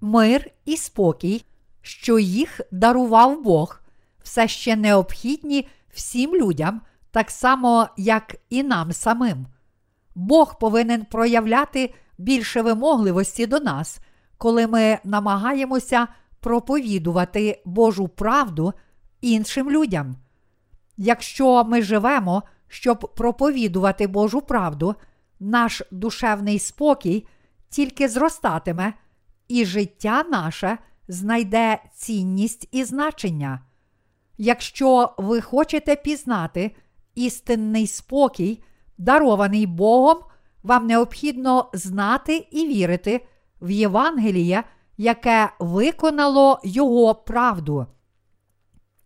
Мир 0.00 0.50
і 0.64 0.76
спокій, 0.76 1.44
що 1.82 2.18
їх 2.18 2.60
дарував 2.70 3.42
Бог, 3.42 3.80
все 4.22 4.48
ще 4.48 4.76
необхідні 4.76 5.68
всім 5.92 6.34
людям, 6.34 6.80
так 7.10 7.30
само, 7.30 7.88
як 7.96 8.36
і 8.50 8.62
нам 8.62 8.92
самим. 8.92 9.46
Бог 10.14 10.58
повинен 10.58 11.04
проявляти 11.04 11.94
більше 12.18 12.62
вимогливості 12.62 13.46
до 13.46 13.60
нас, 13.60 14.00
коли 14.38 14.66
ми 14.66 14.98
намагаємося 15.04 16.08
проповідувати 16.40 17.62
Божу 17.64 18.08
правду 18.08 18.72
іншим 19.20 19.70
людям. 19.70 20.16
Якщо 20.96 21.64
ми 21.64 21.82
живемо, 21.82 22.42
щоб 22.68 23.14
проповідувати 23.16 24.06
Божу 24.06 24.40
правду, 24.40 24.94
наш 25.40 25.82
душевний 25.90 26.58
спокій 26.58 27.26
тільки 27.68 28.08
зростатиме, 28.08 28.92
і 29.48 29.64
життя 29.64 30.24
наше 30.30 30.78
знайде 31.08 31.78
цінність 31.94 32.68
і 32.72 32.84
значення. 32.84 33.60
Якщо 34.38 35.14
ви 35.18 35.40
хочете 35.40 35.96
пізнати 35.96 36.76
істинний 37.18 37.86
спокій, 37.86 38.62
дарований 38.98 39.66
Богом 39.66 40.18
вам 40.62 40.86
необхідно 40.86 41.70
знати 41.72 42.46
і 42.50 42.66
вірити 42.66 43.26
в 43.60 43.70
Євангеліє, 43.70 44.64
яке 44.96 45.50
виконало 45.58 46.60
Його 46.64 47.14
правду. 47.14 47.86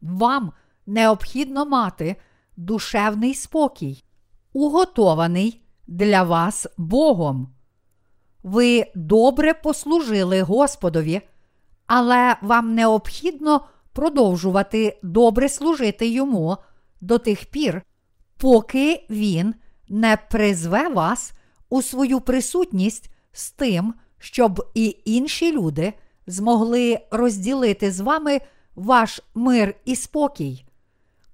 Вам 0.01 0.53
необхідно 0.87 1.66
мати 1.66 2.16
душевний 2.57 3.35
спокій, 3.35 4.05
уготований 4.53 5.62
для 5.87 6.22
вас 6.22 6.66
Богом. 6.79 7.55
Ви 8.42 8.87
добре 8.94 9.55
послужили 9.55 10.42
Господові, 10.42 11.20
але 11.87 12.37
вам 12.42 12.75
необхідно 12.75 13.61
продовжувати 13.92 15.01
добре 15.03 15.48
служити 15.48 16.09
йому 16.09 16.57
до 17.01 17.18
тих 17.18 17.44
пір, 17.44 17.83
поки 18.43 19.07
він 19.11 19.55
не 19.89 20.19
призве 20.31 20.89
вас 20.89 21.33
у 21.69 21.83
свою 21.83 22.21
присутність 22.21 23.11
з 23.33 23.51
тим, 23.51 23.95
щоб 24.19 24.71
і 24.75 24.97
інші 25.05 25.53
люди 25.53 25.93
змогли 26.27 26.99
розділити 27.11 27.93
з 27.93 28.01
вами 28.01 28.41
ваш 28.75 29.21
мир 29.35 29.75
і 29.85 29.97
спокій. 29.97 30.65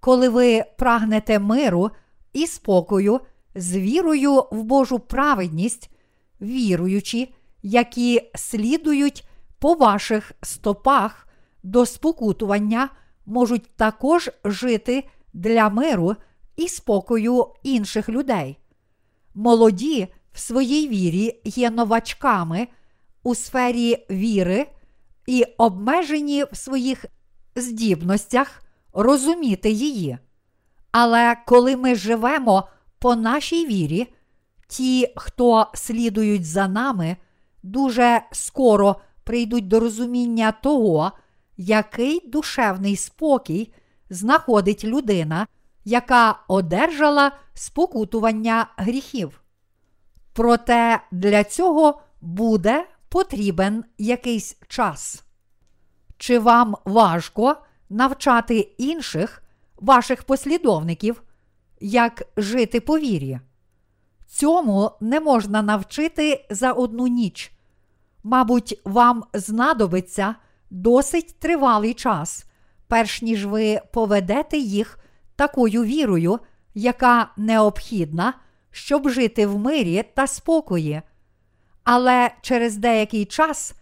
Коли 0.00 0.28
ви 0.28 0.64
прагнете 0.78 1.38
миру 1.38 1.90
і 2.32 2.46
спокою 2.46 3.20
з 3.54 3.76
вірою 3.76 4.44
в 4.50 4.62
Божу 4.62 4.98
праведність, 4.98 5.90
віруючи, 6.40 7.28
які 7.62 8.30
слідують 8.34 9.28
по 9.58 9.74
ваших 9.74 10.32
стопах 10.42 11.28
до 11.62 11.86
спокутування, 11.86 12.88
можуть 13.26 13.76
також 13.76 14.30
жити 14.44 15.04
для 15.32 15.68
миру 15.68 16.16
і 16.58 16.68
спокою 16.68 17.46
інших 17.62 18.08
людей. 18.08 18.58
Молоді 19.34 20.08
в 20.32 20.38
своїй 20.38 20.88
вірі 20.88 21.40
є 21.44 21.70
новачками 21.70 22.68
у 23.22 23.34
сфері 23.34 24.06
віри 24.10 24.66
і 25.26 25.44
обмежені 25.58 26.44
в 26.52 26.56
своїх 26.56 27.04
здібностях 27.56 28.62
розуміти 28.92 29.70
її. 29.70 30.18
Але 30.90 31.36
коли 31.46 31.76
ми 31.76 31.94
живемо 31.94 32.68
по 32.98 33.16
нашій 33.16 33.66
вірі, 33.66 34.12
ті, 34.68 35.12
хто 35.16 35.66
слідують 35.74 36.46
за 36.46 36.68
нами, 36.68 37.16
дуже 37.62 38.22
скоро 38.32 38.96
прийдуть 39.24 39.68
до 39.68 39.80
розуміння 39.80 40.52
того, 40.52 41.12
який 41.56 42.28
душевний 42.28 42.96
спокій 42.96 43.72
знаходить 44.10 44.84
людина, 44.84 45.46
яка 45.84 46.38
одержала 46.48 47.32
спокутування 47.54 48.66
гріхів. 48.76 49.40
Проте 50.32 51.00
для 51.12 51.44
цього 51.44 52.00
буде 52.20 52.86
потрібен 53.08 53.84
якийсь 53.98 54.56
час. 54.68 55.24
Чи 56.18 56.38
вам 56.38 56.76
важко 56.84 57.56
навчати 57.90 58.58
інших 58.58 59.42
ваших 59.76 60.22
послідовників, 60.22 61.22
як 61.80 62.22
жити 62.36 62.80
по 62.80 62.98
вірі? 62.98 63.40
Цьому 64.26 64.90
не 65.00 65.20
можна 65.20 65.62
навчити 65.62 66.46
за 66.50 66.72
одну 66.72 67.06
ніч. 67.06 67.52
Мабуть, 68.24 68.80
вам 68.84 69.24
знадобиться 69.32 70.34
досить 70.70 71.38
тривалий 71.38 71.94
час, 71.94 72.44
перш 72.86 73.22
ніж 73.22 73.46
ви 73.46 73.80
поведете 73.92 74.58
їх 74.58 74.98
такою 75.38 75.84
вірою, 75.84 76.38
яка 76.74 77.30
необхідна, 77.36 78.34
щоб 78.70 79.08
жити 79.08 79.46
в 79.46 79.58
мирі 79.58 80.04
та 80.14 80.26
спокої. 80.26 81.02
Але 81.84 82.30
через 82.42 82.76
деякий 82.76 83.24
час 83.24 83.74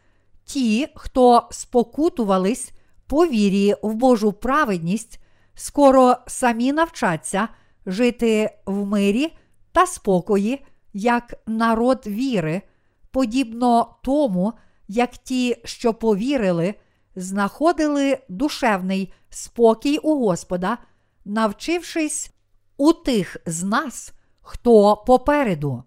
ті, 0.45 0.88
хто 0.95 1.49
спокутувались 1.51 2.73
по 3.07 3.27
вірі 3.27 3.75
в 3.83 3.95
Божу 3.95 4.33
праведність, 4.33 5.21
скоро 5.55 6.16
самі 6.27 6.73
навчаться 6.73 7.49
жити 7.87 8.51
в 8.66 8.87
мирі 8.87 9.37
та 9.73 9.87
спокої, 9.87 10.64
як 10.92 11.35
народ 11.47 12.03
віри, 12.07 12.62
подібно 13.11 13.97
тому, 14.03 14.53
як 14.88 15.11
ті, 15.11 15.57
що 15.64 15.95
повірили, 15.95 16.75
знаходили 17.16 18.19
душевний 18.29 19.12
спокій 19.31 19.99
у 19.99 20.19
Господа, 20.19 20.79
навчившись 21.27 22.31
у 22.77 22.93
тих 22.93 23.37
з 23.47 23.65
нас, 23.65 24.12
хто 24.41 24.97
попереду. 24.97 25.83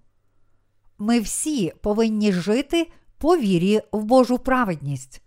Ми 0.98 1.20
всі 1.20 1.74
повинні 1.82 2.32
жити 2.34 2.92
по 3.18 3.38
вірі 3.38 3.82
в 3.92 4.04
Божу 4.04 4.40
праведність. 4.40 5.22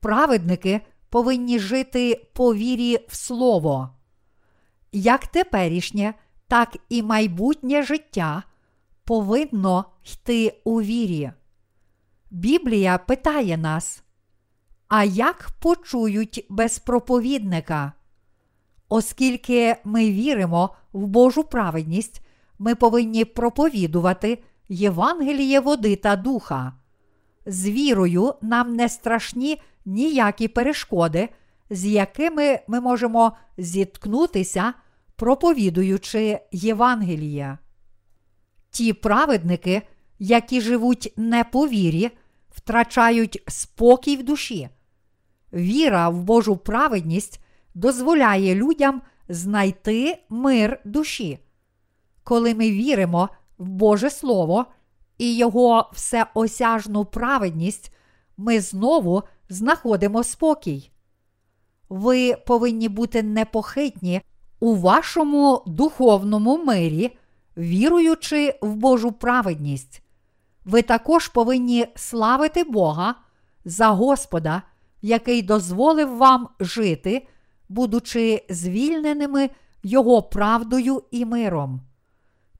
Праведники 0.00 0.80
повинні 1.08 1.58
жити 1.58 2.26
по 2.32 2.54
вірі 2.54 2.98
в 3.08 3.16
Слово. 3.16 3.90
Як 4.92 5.26
теперішнє, 5.26 6.14
так 6.48 6.76
і 6.88 7.02
майбутнє 7.02 7.82
життя 7.82 8.42
повинно 9.04 9.84
йти 10.12 10.60
у 10.64 10.82
вірі. 10.82 11.32
Біблія 12.30 12.98
питає 12.98 13.56
нас, 13.56 14.02
а 14.88 15.04
як 15.04 15.50
почують 15.60 16.46
без 16.48 16.78
проповідника? 16.78 17.92
Оскільки 18.92 19.76
ми 19.84 20.10
віримо 20.10 20.74
в 20.92 21.06
Божу 21.06 21.44
праведність, 21.44 22.22
ми 22.58 22.74
повинні 22.74 23.24
проповідувати 23.24 24.38
Євангеліє 24.68 25.60
води 25.60 25.96
та 25.96 26.16
духа. 26.16 26.72
З 27.46 27.68
вірою 27.68 28.34
нам 28.42 28.76
не 28.76 28.88
страшні 28.88 29.60
ніякі 29.84 30.48
перешкоди, 30.48 31.28
з 31.70 31.86
якими 31.86 32.60
ми 32.66 32.80
можемо 32.80 33.32
зіткнутися, 33.58 34.74
проповідуючи 35.16 36.40
Євангеліє. 36.52 37.58
Ті 38.70 38.92
праведники, 38.92 39.82
які 40.18 40.60
живуть 40.60 41.12
не 41.16 41.44
по 41.44 41.68
вірі, 41.68 42.10
втрачають 42.50 43.42
спокій 43.48 44.16
в 44.16 44.22
душі. 44.22 44.68
Віра 45.52 46.08
в 46.08 46.22
Божу 46.22 46.56
праведність 46.56 47.40
дозволяє 47.74 48.54
людям 48.54 49.02
знайти 49.28 50.18
мир 50.28 50.80
душі. 50.84 51.38
Коли 52.24 52.54
ми 52.54 52.70
віримо 52.70 53.28
в 53.58 53.68
Боже 53.68 54.10
Слово 54.10 54.66
і 55.18 55.36
Його 55.36 55.90
всеосяжну 55.92 57.04
праведність, 57.04 57.92
ми 58.36 58.60
знову 58.60 59.22
знаходимо 59.48 60.24
спокій. 60.24 60.90
Ви 61.88 62.34
повинні 62.46 62.88
бути 62.88 63.22
непохитні 63.22 64.22
у 64.60 64.74
вашому 64.74 65.62
духовному 65.66 66.64
мирі, 66.64 67.16
віруючи 67.56 68.58
в 68.62 68.74
Божу 68.74 69.12
праведність. 69.12 70.02
Ви 70.64 70.82
також 70.82 71.28
повинні 71.28 71.86
славити 71.96 72.64
Бога 72.64 73.14
за 73.64 73.88
Господа, 73.88 74.62
який 75.02 75.42
дозволив 75.42 76.16
вам 76.16 76.48
жити, 76.60 77.26
будучи 77.70 78.44
звільненими 78.50 79.50
Його 79.82 80.22
правдою 80.22 81.02
і 81.10 81.24
миром. 81.24 81.80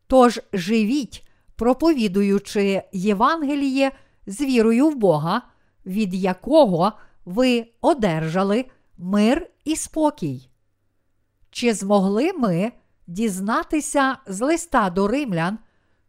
Тож 0.07 0.41
живіть, 0.53 1.29
проповідуючи 1.57 2.83
Євангеліє 2.93 3.93
з 4.27 4.41
вірою 4.41 4.89
в 4.89 4.97
Бога, 4.97 5.43
від 5.87 6.15
якого 6.15 6.93
ви 7.25 7.67
одержали 7.81 8.65
мир 8.99 9.51
і 9.65 9.77
спокій. 9.77 10.49
Чи 11.51 11.75
змогли 11.75 12.33
ми 12.33 12.73
дізнатися 13.07 14.17
з 14.27 14.41
листа 14.41 14.91
до 14.91 15.09
римлян, 15.09 15.59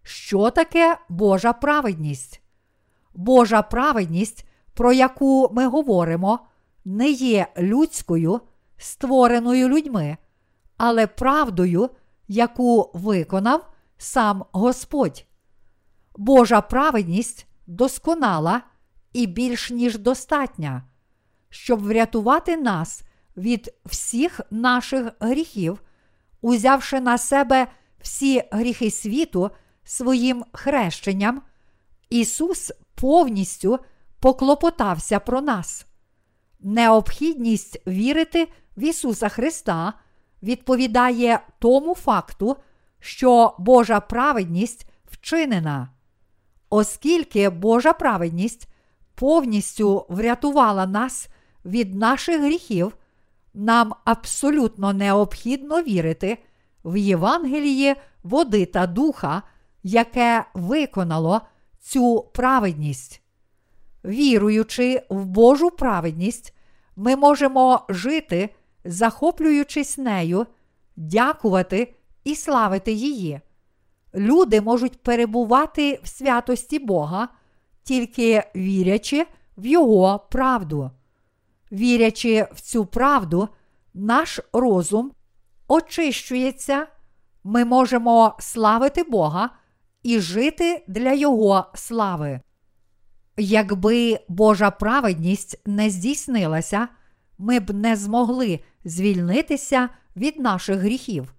що 0.03 0.49
таке 0.49 0.97
Божа 1.09 1.53
праведність? 1.53 2.41
Божа 3.13 3.61
праведність, 3.61 4.45
про 4.73 4.93
яку 4.93 5.49
ми 5.53 5.67
говоримо, 5.67 6.39
не 6.85 7.09
є 7.09 7.47
людською, 7.57 8.41
створеною 8.83 9.69
людьми, 9.69 10.17
але 10.77 11.07
правдою, 11.07 11.89
яку 12.27 12.91
виконав 12.93 13.69
сам 13.97 14.45
Господь. 14.51 15.25
Божа 16.17 16.61
праведність 16.61 17.47
досконала 17.67 18.61
і 19.13 19.27
більш 19.27 19.71
ніж 19.71 19.97
достатня, 19.97 20.83
щоб 21.49 21.79
врятувати 21.79 22.57
нас 22.57 23.03
від 23.37 23.73
всіх 23.85 24.41
наших 24.51 25.07
гріхів, 25.19 25.81
узявши 26.41 26.99
на 26.99 27.17
себе 27.17 27.67
всі 28.01 28.43
гріхи 28.51 28.91
світу 28.91 29.51
своїм 29.83 30.45
хрещенням, 30.53 31.41
Ісус 32.09 32.71
повністю 32.95 33.79
поклопотався 34.19 35.19
про 35.19 35.41
нас. 35.41 35.85
Необхідність 36.59 37.87
вірити 37.87 38.47
в 38.77 38.83
Ісуса 38.83 39.29
Христа 39.29 39.93
відповідає 40.43 41.39
тому 41.59 41.95
факту, 41.95 42.57
що 42.99 43.55
Божа 43.59 43.99
праведність 43.99 44.89
вчинена. 45.05 45.89
Оскільки 46.69 47.49
Божа 47.49 47.93
праведність 47.93 48.67
повністю 49.15 50.05
врятувала 50.09 50.85
нас 50.85 51.27
від 51.65 51.95
наших 51.95 52.41
гріхів, 52.41 52.97
нам 53.53 53.93
абсолютно 54.05 54.93
необхідно 54.93 55.81
вірити 55.81 56.37
в 56.83 56.97
Євангеліє 56.97 57.95
води 58.23 58.65
та 58.65 58.87
духа, 58.87 59.43
яке 59.83 60.45
виконало 60.53 61.41
цю 61.79 62.21
праведність. 62.33 63.21
Віруючи 64.05 65.01
в 65.09 65.25
Божу 65.25 65.71
праведність, 65.71 66.55
ми 66.95 67.15
можемо 67.15 67.85
жити, 67.89 68.49
захоплюючись 68.85 69.97
нею, 69.97 70.45
дякувати 70.95 71.95
і 72.23 72.35
славити 72.35 72.91
її. 72.91 73.41
Люди 74.15 74.61
можуть 74.61 75.03
перебувати 75.03 75.99
в 76.03 76.07
святості 76.07 76.79
Бога, 76.79 77.27
тільки 77.83 78.43
вірячи 78.55 79.25
в 79.57 79.65
Його 79.65 80.19
правду. 80.31 80.91
Вірячи 81.71 82.47
в 82.53 82.61
цю 82.61 82.85
правду, 82.85 83.49
наш 83.93 84.39
розум 84.53 85.11
очищується, 85.67 86.87
ми 87.43 87.65
можемо 87.65 88.35
славити 88.39 89.03
Бога 89.03 89.49
і 90.03 90.19
жити 90.19 90.83
для 90.87 91.13
Його 91.13 91.65
слави. 91.73 92.39
Якби 93.37 94.19
Божа 94.27 94.71
праведність 94.71 95.61
не 95.65 95.89
здійснилася, 95.89 96.87
ми 97.41 97.59
б 97.59 97.73
не 97.73 97.95
змогли 97.95 98.59
звільнитися 98.85 99.89
від 100.15 100.39
наших 100.39 100.79
гріхів. 100.79 101.33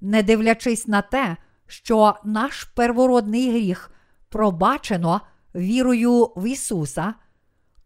Не 0.00 0.22
дивлячись 0.22 0.88
на 0.88 1.02
те, 1.02 1.36
що 1.66 2.14
наш 2.24 2.64
первородний 2.64 3.50
гріх 3.50 3.90
пробачено 4.28 5.20
вірою 5.54 6.24
в 6.24 6.50
Ісуса, 6.50 7.14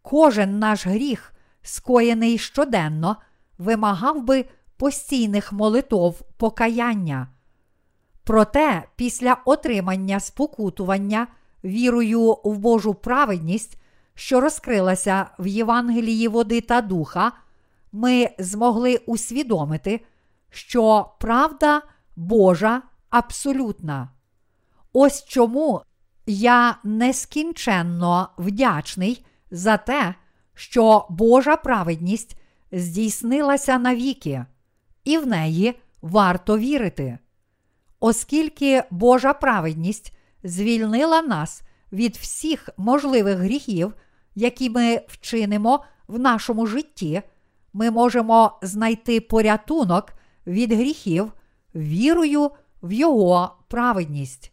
кожен 0.01 0.59
наш 0.59 0.87
гріх, 0.87 1.33
скоєний 1.61 2.37
щоденно, 2.37 3.17
вимагав 3.57 4.23
би 4.23 4.45
постійних 4.77 5.53
молитов 5.53 6.21
покаяння. 6.37 7.27
Проте, 8.23 8.83
після 8.95 9.37
отримання 9.45 10.19
спокутування 10.19 11.27
вірою 11.63 12.37
в 12.43 12.57
Божу 12.57 12.93
праведність, 12.93 13.81
що 14.17 14.41
розкрилася 14.41 15.25
в 15.39 15.47
Євангелії 15.47 16.27
води 16.27 16.61
та 16.61 16.81
духа, 16.81 17.31
ми 17.91 18.29
змогли 18.39 18.97
усвідомити, 19.05 20.01
що 20.49 21.09
правда 21.19 21.81
Божа 22.15 22.81
абсолютна. 23.09 24.09
Ось 24.93 25.25
чому 25.25 25.81
я 26.25 26.77
нескінченно 26.83 28.29
вдячний 28.37 29.25
за 29.51 29.77
те, 29.77 30.15
що 30.53 31.05
Божа 31.09 31.55
праведність 31.55 32.37
здійснилася 32.71 33.77
навіки, 33.77 34.45
і 35.03 35.17
в 35.17 35.27
неї 35.27 35.79
варто 36.01 36.57
вірити. 36.57 37.17
Оскільки 37.99 38.83
Божа 38.91 39.33
праведність 39.33 40.13
звільнила 40.43 41.21
нас 41.21 41.61
від 41.91 42.15
всіх 42.15 42.69
можливих 42.77 43.37
гріхів, 43.37 43.93
які 44.37 44.69
ми 44.69 45.01
вчинимо 45.07 45.83
в 46.07 46.19
нашому 46.19 46.67
житті, 46.67 47.21
ми 47.73 47.91
можемо 47.91 48.59
знайти 48.61 49.21
порятунок 49.21 50.13
від 50.47 50.73
гріхів 50.73 51.33
вірою 51.75 52.51
в 52.83 52.91
Його 52.91 53.55
праведність. 53.67 54.51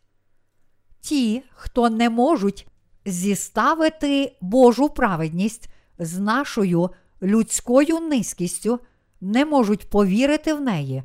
Ті, 1.01 1.43
хто 1.51 1.91
не 1.91 2.11
можуть 2.11 2.67
зіставити 3.05 4.37
Божу 4.41 4.89
праведність 4.89 5.69
з 5.99 6.19
нашою 6.19 6.91
людською 7.23 8.01
низькістю, 8.01 8.81
не 9.21 9.45
можуть 9.45 9.91
повірити 9.91 10.55
в 10.55 10.61
неї, 10.61 11.03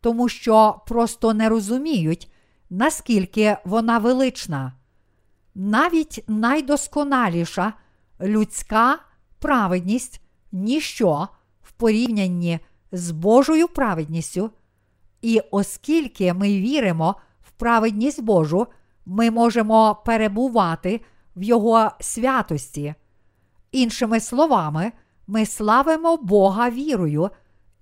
тому 0.00 0.28
що 0.28 0.80
просто 0.86 1.34
не 1.34 1.48
розуміють, 1.48 2.32
наскільки 2.70 3.56
вона 3.64 3.98
велична. 3.98 4.72
Навіть 5.54 6.24
найдосконаліша 6.28 7.72
людська 8.20 8.98
праведність 9.38 10.20
ніщо 10.52 11.28
в 11.62 11.72
порівнянні 11.72 12.60
з 12.92 13.10
Божою 13.10 13.68
праведністю. 13.68 14.50
І 15.22 15.40
оскільки 15.50 16.34
ми 16.34 16.48
віримо 16.48 17.14
в 17.40 17.50
праведність 17.50 18.22
Божу, 18.22 18.66
ми 19.06 19.30
можемо 19.30 20.02
перебувати 20.06 21.00
в 21.36 21.42
Його 21.42 21.90
святості. 22.00 22.94
Іншими 23.72 24.20
словами, 24.20 24.92
ми 25.26 25.46
славимо 25.46 26.16
Бога 26.16 26.70
вірою 26.70 27.30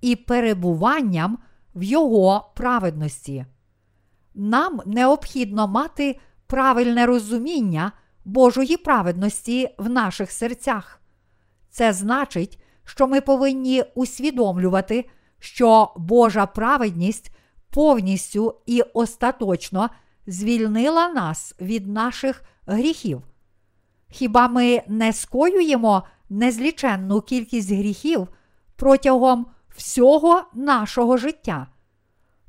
і 0.00 0.16
перебуванням 0.16 1.38
в 1.74 1.82
Його 1.82 2.52
праведності. 2.56 3.46
Нам 4.34 4.80
необхідно 4.86 5.68
мати 5.68 6.18
правильне 6.46 7.06
розуміння 7.06 7.92
Божої 8.26 8.76
праведності 8.76 9.68
в 9.78 9.88
наших 9.88 10.32
серцях. 10.32 11.00
Це 11.70 11.92
значить, 11.92 12.58
що 12.84 13.06
ми 13.06 13.20
повинні 13.20 13.84
усвідомлювати, 13.94 15.08
що 15.38 15.92
Божа 15.96 16.46
праведність 16.46 17.30
повністю 17.70 18.54
і 18.66 18.82
остаточно 18.82 19.90
звільнила 20.26 21.08
нас 21.08 21.54
від 21.60 21.86
наших 21.86 22.42
гріхів. 22.66 23.22
Хіба 24.10 24.48
ми 24.48 24.82
не 24.88 25.12
скоюємо 25.12 26.02
незліченну 26.30 27.20
кількість 27.20 27.72
гріхів 27.72 28.28
протягом 28.76 29.46
всього 29.76 30.44
нашого 30.54 31.16
життя? 31.16 31.66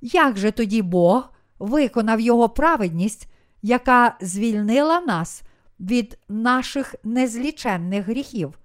Як 0.02 0.38
же 0.38 0.52
тоді 0.52 0.82
Бог 0.82 1.30
виконав 1.60 2.20
Його 2.20 2.50
праведність, 2.50 3.28
яка 3.62 4.18
звільнила 4.22 5.02
нас 5.02 5.44
від 5.80 6.20
наших 6.30 6.96
незліченних 7.04 8.06
гріхів? 8.06 8.60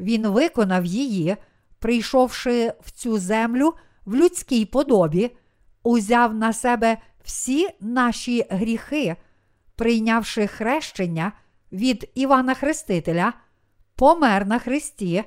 Він 0.00 0.28
виконав 0.28 0.84
її, 0.84 1.36
прийшовши 1.78 2.72
в 2.80 2.90
цю 2.90 3.18
землю 3.18 3.74
в 4.04 4.14
людській 4.14 4.64
подобі, 4.64 5.30
узяв 5.82 6.34
на 6.34 6.52
себе 6.52 6.98
всі 7.24 7.68
наші 7.80 8.46
гріхи, 8.50 9.16
прийнявши 9.76 10.46
хрещення 10.46 11.32
від 11.72 12.10
Івана 12.14 12.54
Хрестителя, 12.54 13.32
помер 13.94 14.46
на 14.46 14.58
Христі 14.58 15.24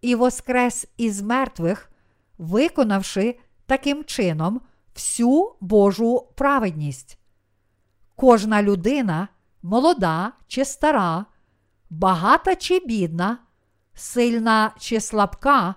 і 0.00 0.14
воскрес 0.14 0.86
із 0.96 1.22
мертвих, 1.22 1.90
виконавши 2.38 3.38
таким 3.66 4.04
чином 4.04 4.60
всю 4.94 5.52
Божу 5.60 6.26
праведність. 6.34 7.18
Кожна 8.16 8.62
людина, 8.62 9.28
молода 9.66 10.32
чи 10.46 10.64
стара, 10.64 11.26
багата 11.90 12.56
чи 12.56 12.78
бідна, 12.78 13.38
сильна 13.94 14.74
чи 14.78 15.00
слабка, 15.00 15.74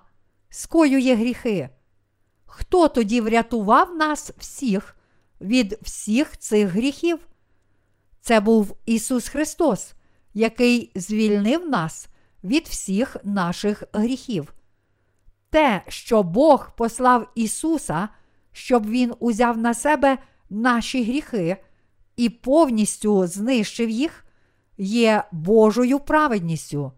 скоює 0.50 1.16
гріхи. 1.16 1.70
Хто 2.46 2.88
тоді 2.88 3.22
врятував 3.22 3.96
нас 3.96 4.32
всіх 4.38 4.96
від 5.42 5.80
всіх 5.82 6.38
цих 6.38 6.70
гріхів? 6.70 7.28
Це 8.22 8.40
був 8.40 8.78
Ісус 8.86 9.28
Христос, 9.28 9.94
який 10.34 10.92
звільнив 10.96 11.70
нас 11.70 12.08
від 12.44 12.68
всіх 12.68 13.18
наших 13.24 13.84
гріхів. 13.94 14.54
Те, 15.50 15.84
що 15.88 16.24
Бог 16.24 16.76
послав 16.76 17.32
Ісуса, 17.36 18.10
щоб 18.52 18.90
Він 18.90 19.14
узяв 19.20 19.58
на 19.58 19.74
себе 19.74 20.18
наші 20.50 21.04
гріхи 21.04 21.58
і 22.20 22.30
повністю 22.30 23.28
знищив 23.28 23.90
їх, 23.90 24.26
є 24.78 25.24
Божою 25.32 26.00
праведністю. 26.00 26.92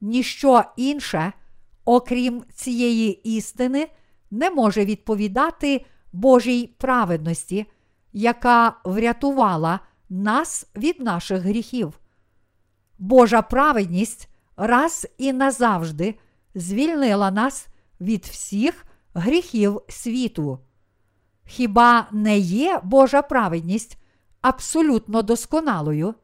Ніщо 0.00 0.64
інше, 0.76 1.32
окрім 1.84 2.44
цієї 2.54 3.36
істини, 3.36 3.88
не 4.30 4.50
може 4.50 4.84
відповідати 4.84 5.86
Божій 6.12 6.66
праведності, 6.78 7.66
яка 8.12 8.76
врятувала 8.84 9.80
нас 10.10 10.66
від 10.76 11.00
наших 11.00 11.42
гріхів. 11.42 12.00
Божа 12.98 13.42
праведність 13.42 14.28
раз 14.56 15.06
і 15.18 15.32
назавжди 15.32 16.14
звільнила 16.54 17.30
нас 17.30 17.66
від 18.00 18.24
всіх 18.24 18.86
гріхів 19.14 19.80
світу. 19.88 20.58
Хіба 21.46 22.08
не 22.12 22.38
є 22.38 22.80
Божа 22.84 23.22
праведність 23.22 23.98
абсолютно 24.42 25.22
досконалою? 25.22 26.14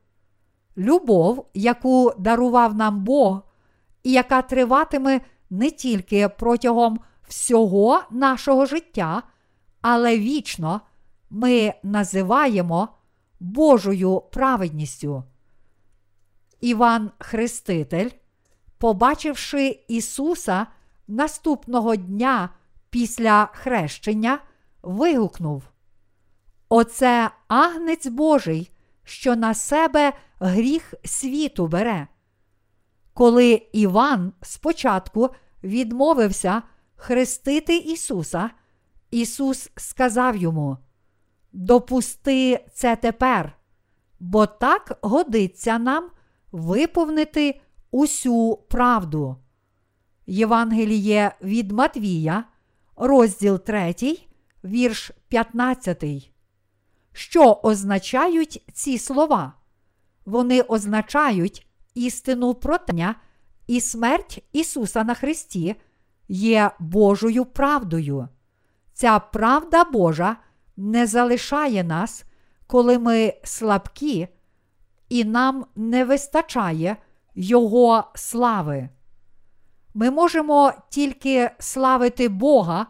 Любов, 0.77 1.47
яку 1.55 2.13
дарував 2.19 2.75
нам 2.75 3.05
Бог, 3.05 3.43
і 4.03 4.13
яка 4.13 4.43
триватиме 4.43 5.21
не 5.51 5.71
тільки 5.71 6.29
протягом 6.29 7.01
всього 7.29 8.03
нашого 8.11 8.67
життя, 8.67 9.23
але 9.81 10.19
вічно 10.19 10.81
ми 11.31 11.75
називаємо 11.83 12.89
Божою 13.41 14.21
праведністю. 14.33 15.25
Іван 16.61 17.11
Хреститель, 17.19 18.11
побачивши 18.79 19.85
Ісуса 19.89 20.67
наступного 21.09 21.97
дня 21.97 22.49
після 22.91 23.49
хрещення, 23.53 24.39
вигукнув: 24.83 25.63
Оце 26.69 27.31
агнець 27.49 28.07
Божий, 28.07 28.71
що 29.05 29.37
на 29.37 29.55
себе 29.55 30.13
гріх 30.41 30.95
світу 31.05 31.67
бере. 31.67 32.07
Коли 33.15 33.63
Іван 33.73 34.33
спочатку 34.43 35.31
відмовився 35.65 36.63
хрестити 36.97 37.77
Ісуса, 37.77 38.51
Ісус 39.11 39.71
сказав 39.77 40.37
йому: 40.37 40.77
Допусти 41.53 42.67
це 42.73 42.97
тепер, 42.97 43.57
бо 44.21 44.47
так 44.47 44.99
годиться 45.03 45.79
нам 45.79 46.11
виповнити 46.53 47.61
усю 47.91 48.57
правду. 48.57 49.37
Євангеліє 50.27 51.33
від 51.43 51.73
Матвія, 51.73 52.45
розділ 52.97 53.59
3, 53.59 53.95
вірш 54.65 55.11
15. 55.29 56.33
Що 57.19 57.61
означають 57.63 58.65
ці 58.73 58.99
слова? 58.99 59.53
Вони 60.27 60.63
означають 60.63 61.67
істину 61.95 62.55
протення 62.55 63.15
і 63.67 63.81
смерть 63.81 64.45
Ісуса 64.53 65.05
на 65.05 65.15
Христі 65.15 65.77
є 66.29 66.71
Божою 66.79 67.45
правдою. 67.45 68.29
Ця 68.93 69.19
правда 69.19 69.85
Божа 69.85 70.37
не 70.77 71.07
залишає 71.07 71.85
нас, 71.85 72.25
коли 72.67 72.99
ми 72.99 73.35
слабкі, 73.45 74.29
і 75.09 75.25
нам 75.25 75.67
не 75.77 76.05
вистачає 76.05 76.97
Його 77.35 78.05
слави. 78.15 78.89
Ми 79.95 80.11
можемо 80.11 80.73
тільки 80.89 81.51
славити 81.59 82.29
Бога 82.29 82.87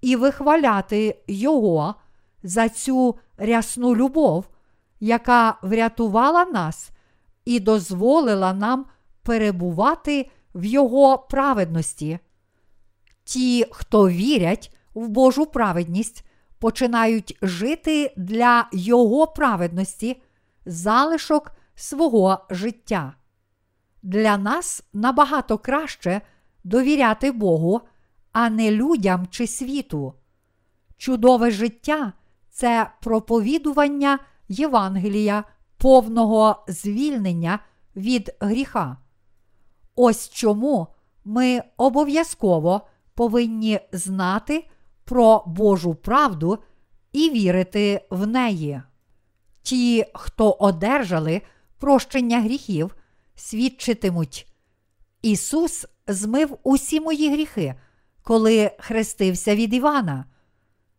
і 0.00 0.16
вихваляти 0.16 1.22
Його 1.26 1.94
за 2.42 2.68
цю 2.68 3.18
рясну 3.36 3.96
любов, 3.96 4.48
яка 5.00 5.58
врятувала 5.62 6.44
нас 6.44 6.90
і 7.44 7.60
дозволила 7.60 8.52
нам 8.52 8.86
перебувати 9.22 10.30
в 10.54 10.64
Його 10.64 11.18
праведності. 11.18 12.18
Ті, 13.24 13.66
хто 13.70 14.08
вірять 14.08 14.74
в 14.94 15.08
Божу 15.08 15.46
праведність, 15.46 16.24
починають 16.58 17.38
жити 17.42 18.14
для 18.16 18.68
Його 18.72 19.26
праведності 19.26 20.22
залишок 20.66 21.52
свого 21.74 22.46
життя. 22.50 23.14
Для 24.02 24.36
нас 24.36 24.84
набагато 24.92 25.58
краще 25.58 26.20
довіряти 26.64 27.32
Богу, 27.32 27.80
а 28.32 28.50
не 28.50 28.70
людям 28.70 29.26
чи 29.30 29.46
світу. 29.46 30.14
Чудове 30.96 31.50
життя 31.50 32.12
це 32.52 32.90
проповідування 33.00 34.18
Євангелія, 34.48 35.44
повного 35.78 36.64
звільнення 36.68 37.58
від 37.96 38.34
гріха. 38.40 38.96
Ось 39.96 40.30
чому 40.30 40.86
ми 41.24 41.62
обов'язково 41.76 42.80
повинні 43.14 43.80
знати 43.92 44.68
про 45.04 45.42
Божу 45.46 45.94
правду 45.94 46.58
і 47.12 47.30
вірити 47.30 48.06
в 48.10 48.26
неї. 48.26 48.82
Ті, 49.62 50.04
хто 50.14 50.50
одержали 50.50 51.42
прощення 51.78 52.40
гріхів, 52.40 52.96
свідчитимуть. 53.34 54.52
Ісус 55.22 55.86
змив 56.06 56.58
усі 56.62 57.00
мої 57.00 57.32
гріхи, 57.32 57.74
коли 58.22 58.70
хрестився 58.78 59.54
від 59.54 59.74
Івана. 59.74 60.24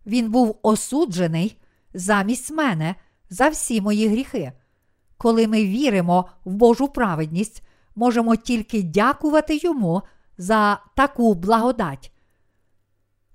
Він 0.06 0.32
був 0.32 0.60
осуджений 0.62 1.58
замість 1.94 2.52
мене 2.52 2.96
за 3.30 3.50
всі 3.50 3.82
мої 3.82 4.08
гріхи. 4.08 4.52
Коли 5.18 5.48
ми 5.48 5.66
віримо 5.66 6.30
в 6.46 6.54
Божу 6.54 6.88
праведність, 6.88 7.64
можемо 7.96 8.36
тільки 8.36 8.84
дякувати 8.84 9.58
Йому 9.58 10.02
за 10.38 10.80
таку 10.96 11.34
благодать. 11.34 12.12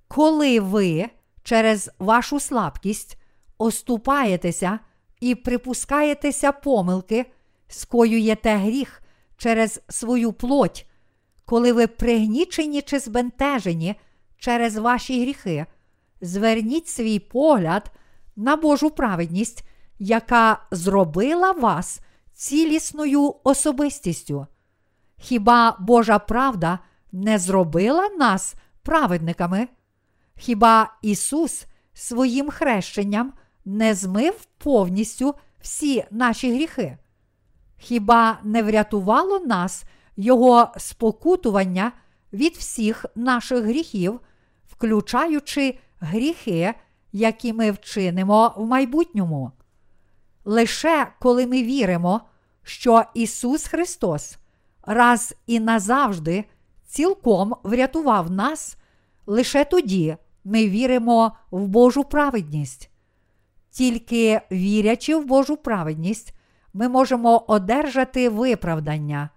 Коли 0.07 0.59
ви 0.59 1.09
через 1.43 1.91
вашу 1.99 2.39
слабкість 2.39 3.17
оступаєтеся 3.57 4.79
і 5.19 5.35
припускаєтеся 5.35 6.51
помилки, 6.51 7.25
скоюєте 7.67 8.55
гріх 8.55 9.01
через 9.37 9.81
свою 9.89 10.33
плоть, 10.33 10.85
коли 11.45 11.73
ви 11.73 11.87
пригнічені 11.87 12.81
чи 12.81 12.99
збентежені 12.99 13.95
через 14.37 14.77
ваші 14.77 15.21
гріхи, 15.21 15.65
зверніть 16.21 16.87
свій 16.87 17.19
погляд 17.19 17.91
на 18.35 18.55
Божу 18.55 18.89
праведність, 18.89 19.63
яка 19.99 20.63
зробила 20.71 21.51
вас 21.51 21.99
цілісною 22.33 23.35
особистістю. 23.43 24.47
Хіба 25.17 25.77
Божа 25.79 26.19
правда 26.19 26.79
не 27.11 27.39
зробила 27.39 28.09
нас 28.09 28.55
праведниками? 28.83 29.67
Хіба 30.37 30.93
Ісус 31.01 31.65
своїм 31.93 32.49
хрещенням 32.49 33.33
не 33.65 33.93
змив 33.95 34.45
повністю 34.57 35.35
всі 35.61 36.03
наші 36.11 36.53
гріхи? 36.53 36.97
Хіба 37.77 38.39
не 38.43 38.63
врятувало 38.63 39.39
нас 39.39 39.83
Його 40.17 40.71
спокутування 40.77 41.91
від 42.33 42.53
всіх 42.53 43.05
наших 43.15 43.63
гріхів, 43.63 44.19
включаючи 44.67 45.79
гріхи, 45.99 46.73
які 47.11 47.53
ми 47.53 47.71
вчинимо 47.71 48.53
в 48.57 48.65
майбутньому? 48.65 49.51
Лише 50.45 51.07
коли 51.19 51.47
ми 51.47 51.63
віримо, 51.63 52.21
що 52.63 53.03
Ісус 53.13 53.67
Христос 53.67 54.37
раз 54.83 55.35
і 55.47 55.59
назавжди 55.59 56.45
цілком 56.87 57.55
врятував 57.63 58.31
нас, 58.31 58.77
лише 59.25 59.65
тоді 59.65 60.17
ми 60.43 60.69
віримо 60.69 61.31
в 61.51 61.67
Божу 61.67 62.03
праведність. 62.03 62.89
Тільки 63.71 64.41
вірячи 64.51 65.15
в 65.15 65.25
Божу 65.25 65.57
праведність, 65.57 66.33
ми 66.73 66.89
можемо 66.89 67.45
одержати 67.47 68.29
виправдання. 68.29 69.29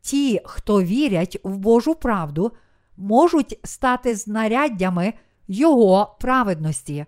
Ті, 0.00 0.40
хто 0.44 0.82
вірять 0.82 1.40
в 1.44 1.56
Божу 1.56 1.94
правду, 1.94 2.52
можуть 2.96 3.60
стати 3.64 4.14
знаряддями 4.14 5.14
Його 5.52 6.16
праведності. 6.20 7.06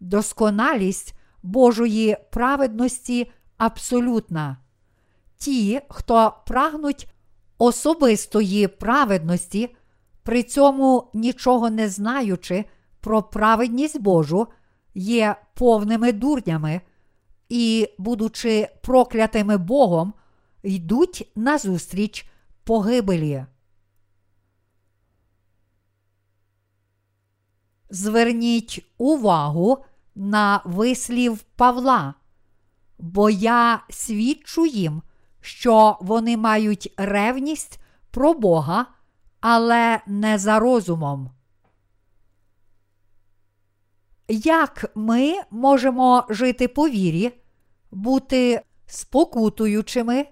Досконалість 0.00 1.14
Божої 1.42 2.16
праведності 2.32 3.32
абсолютна. 3.56 4.56
Ті, 5.36 5.80
хто 5.88 6.34
прагнуть 6.46 7.08
особистої 7.58 8.68
праведності, 8.68 9.76
при 10.22 10.42
цьому 10.42 11.10
нічого 11.14 11.70
не 11.70 11.88
знаючи 11.88 12.64
про 13.00 13.22
праведність 13.22 14.00
Божу, 14.00 14.46
є 14.94 15.36
повними 15.54 16.12
дурнями 16.12 16.80
і, 17.48 17.88
будучи 17.98 18.68
проклятими 18.82 19.56
Богом, 19.56 20.14
йдуть 20.62 21.32
назустріч 21.36 22.26
погибелі. 22.64 23.44
Зверніть 27.92 28.86
увагу 28.98 29.84
на 30.14 30.60
вислів 30.64 31.38
Павла, 31.56 32.14
бо 32.98 33.30
я 33.30 33.82
свідчу 33.90 34.66
їм, 34.66 35.02
що 35.40 35.98
вони 36.00 36.36
мають 36.36 36.94
ревність 36.96 37.80
про 38.10 38.34
Бога, 38.34 38.86
але 39.40 40.00
не 40.06 40.38
за 40.38 40.58
розумом. 40.58 41.30
Як 44.28 44.90
ми 44.94 45.34
можемо 45.50 46.26
жити 46.28 46.68
по 46.68 46.88
вірі, 46.88 47.32
бути 47.90 48.62
спокутуючими 48.86 50.26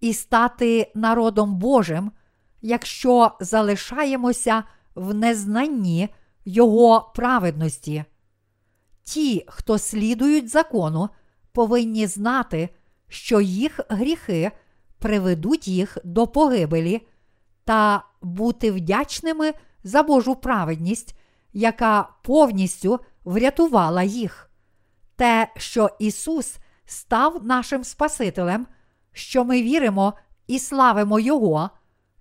і 0.00 0.12
стати 0.12 0.92
народом 0.94 1.54
Божим, 1.54 2.12
якщо 2.62 3.32
залишаємося 3.40 4.64
в 4.94 5.14
незнанні 5.14 6.08
Його 6.44 7.12
праведності? 7.14 8.04
Ті, 9.02 9.44
хто 9.48 9.78
слідують 9.78 10.48
закону, 10.48 11.08
повинні 11.52 12.06
знати, 12.06 12.68
що 13.08 13.40
їх 13.40 13.80
гріхи 13.88 14.50
приведуть 14.98 15.68
їх 15.68 15.98
до 16.04 16.26
погибелі, 16.26 17.06
та 17.64 18.04
бути 18.22 18.70
вдячними 18.70 19.52
за 19.84 20.02
Божу 20.02 20.36
праведність, 20.36 21.18
яка 21.52 22.08
повністю 22.22 23.00
врятувала 23.24 24.02
їх. 24.02 24.50
Те, 25.16 25.48
що 25.56 25.90
Ісус 25.98 26.56
став 26.84 27.44
нашим 27.44 27.84
Спасителем, 27.84 28.66
що 29.12 29.44
ми 29.44 29.62
віримо 29.62 30.14
і 30.46 30.58
славимо 30.58 31.20
Його, 31.20 31.70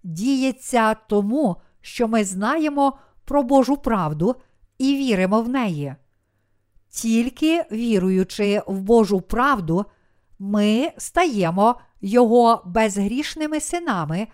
діється 0.03 0.93
тому, 0.93 1.55
що 1.81 2.07
ми 2.07 2.23
знаємо 2.23 2.97
про 3.25 3.43
Божу 3.43 3.77
правду 3.77 4.35
і 4.77 4.95
віримо 4.95 5.41
в 5.41 5.49
неї. 5.49 5.95
Тільки 6.89 7.65
віруючи 7.71 8.61
в 8.67 8.81
Божу 8.81 9.21
правду, 9.21 9.85
ми 10.39 10.91
стаємо 10.97 11.75
Його 12.01 12.61
безгрішними 12.65 13.59
синами 13.59 14.27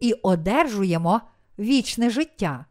і 0.00 0.12
одержуємо 0.12 1.20
вічне 1.58 2.10
життя. 2.10 2.66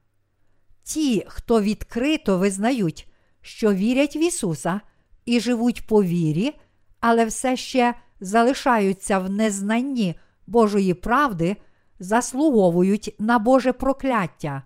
Ті, 0.83 1.25
хто 1.27 1.61
відкрито 1.61 2.37
визнають, 2.37 3.07
що 3.41 3.73
вірять 3.73 4.15
в 4.15 4.17
Ісуса 4.17 4.81
і 5.25 5.39
живуть 5.39 5.87
по 5.87 6.03
вірі, 6.03 6.59
але 6.99 7.25
все 7.25 7.57
ще 7.57 7.93
залишаються 8.19 9.19
в 9.19 9.29
незнанні 9.29 10.15
Божої 10.47 10.93
правди, 10.93 11.57
заслуговують 11.99 13.15
на 13.19 13.39
Боже 13.39 13.73
прокляття. 13.73 14.63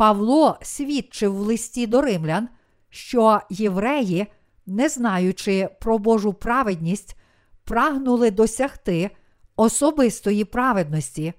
Павло 0.00 0.58
свідчив 0.62 1.36
в 1.36 1.40
листі 1.40 1.86
до 1.86 2.00
римлян, 2.00 2.48
що 2.90 3.40
євреї, 3.50 4.26
не 4.66 4.88
знаючи 4.88 5.68
про 5.80 5.98
Божу 5.98 6.32
праведність, 6.32 7.16
прагнули 7.64 8.30
досягти 8.30 9.10
особистої 9.56 10.44
праведності. 10.44 11.32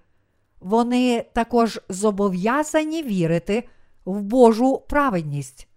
Вони 0.59 1.26
також 1.34 1.80
зобов'язані 1.89 3.03
вірити 3.03 3.64
в 4.05 4.22
Божу 4.22 4.84
праведність. 4.89 5.68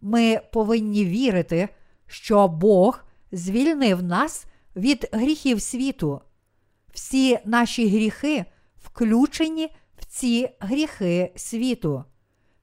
Ми 0.00 0.40
повинні 0.52 1.04
вірити, 1.04 1.68
що 2.06 2.48
Бог 2.48 3.04
звільнив 3.32 4.02
нас 4.02 4.46
від 4.76 5.08
гріхів 5.12 5.62
світу. 5.62 6.20
Всі 6.92 7.38
наші 7.44 7.88
гріхи 7.88 8.44
включені 8.84 9.68
в 9.98 10.04
ці 10.04 10.48
гріхи 10.60 11.32
світу. 11.36 12.04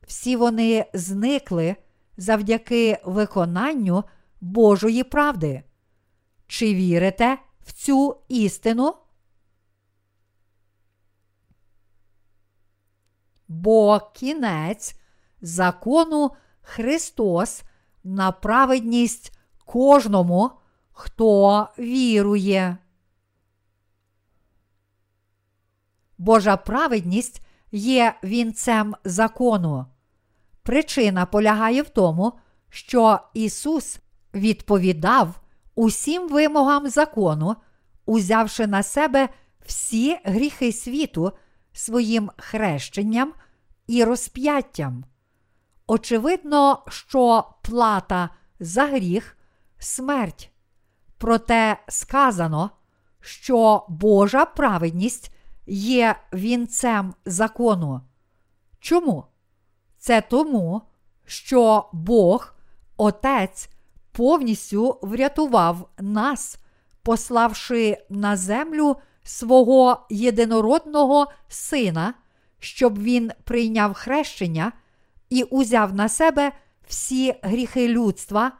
Всі 0.08 0.36
вони 0.36 0.86
зникли 0.93 1.76
завдяки 2.18 3.01
виконанню 3.06 4.04
Божої 4.41 5.04
правди. 5.04 5.64
Чи 6.47 6.74
вірите 6.74 7.38
в 7.62 7.72
цю 7.72 8.18
істину? 8.28 8.95
Бо 13.47 13.99
кінець 14.14 14.99
закону 15.41 16.32
Христос 16.62 17.64
на 18.04 18.32
праведність 18.32 19.38
кожному, 19.66 20.51
хто 20.91 21.68
вірує. 21.80 22.78
Божа 26.18 26.58
праведність 26.58 27.41
є 27.72 28.16
вінцем 28.24 28.95
закону. 29.04 29.86
Причина 30.64 31.26
полягає 31.26 31.82
в 31.82 31.89
тому, 31.89 32.34
що 32.70 33.20
Ісус 33.34 33.99
відповідав 34.34 35.39
усім 35.76 36.30
вимогам 36.30 36.89
закону, 36.89 37.55
узявши 38.05 38.68
на 38.68 38.84
себе 38.84 39.30
всі 39.66 40.18
гріхи 40.24 40.72
світу 40.72 41.32
своїм 41.74 42.32
хрещенням 42.38 43.34
і 43.88 44.03
розп'яттям. 44.03 45.03
Очевидно, 45.88 46.84
що 46.88 47.53
плата 47.61 48.30
за 48.59 48.86
гріх 48.86 49.38
смерть. 49.80 50.51
Проте 51.18 51.78
сказано, 51.88 52.72
що 53.22 53.86
Божа 53.89 54.45
праведність 54.45 55.36
є 55.68 56.16
вінцем 56.34 57.14
закону. 57.26 58.01
Чому? 58.80 59.26
Це 60.04 60.22
тому, 60.22 60.82
що 61.26 61.89
Бог, 61.93 62.54
Отець, 62.97 63.70
повністю 64.12 64.99
врятував 65.01 65.89
нас, 65.99 66.58
пославши 67.04 67.97
на 68.10 68.38
землю 68.38 68.95
свого 69.24 70.08
єдинородного 70.10 71.32
Сина, 71.47 72.14
щоб 72.60 73.04
Він 73.04 73.32
прийняв 73.43 73.93
хрещення 73.93 74.72
і 75.30 75.43
узяв 75.43 75.95
на 75.95 76.10
себе 76.10 76.51
всі 76.88 77.36
гріхи 77.41 77.88
людства, 77.88 78.51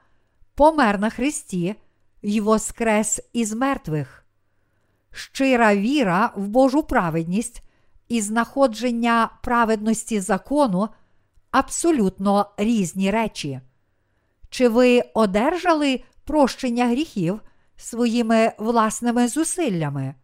помер 0.56 1.00
на 1.00 1.10
Христі 1.10 1.76
й 2.22 2.40
воскрес 2.40 3.22
із 3.34 3.54
мертвих. 3.54 4.26
Щира 5.12 5.76
віра 5.76 6.34
в 6.36 6.48
Божу 6.48 6.84
праведність 6.84 7.64
і 8.08 8.22
знаходження 8.22 9.30
праведності 9.42 10.20
закону 10.20 10.90
абсолютно 11.54 12.46
різні 12.58 13.12
речі. 13.12 13.62
Чи 14.50 14.68
ви 14.70 15.02
одержали 15.14 16.04
прощення 16.24 16.88
гріхів 16.88 17.42
своїми 17.78 18.52
власними 18.58 19.28
зусиллями? 19.28 20.16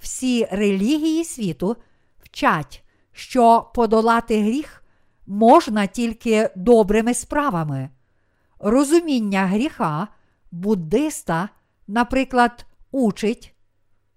Всі 0.00 0.48
релігії 0.50 1.24
світу 1.24 1.76
вчать, 2.22 2.84
що 3.12 3.70
подолати 3.74 4.42
гріх 4.42 4.84
можна 5.26 5.86
тільки 5.86 6.50
добрими 6.56 7.14
справами. 7.14 7.90
Розуміння 8.58 9.46
гріха 9.46 10.08
буддиста, 10.50 11.48
наприклад, 11.86 12.66
учить, 12.90 13.54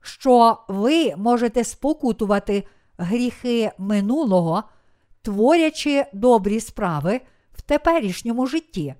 що 0.02 0.58
ви 0.68 1.16
можете 1.16 1.64
спокутувати 1.64 2.68
гріхи 2.98 3.72
минулого, 3.78 4.64
творячи 5.28 6.06
добрі 6.14 6.60
справи 6.60 7.22
в 7.52 7.62
теперішньому 7.62 8.48
житті. 8.48 8.96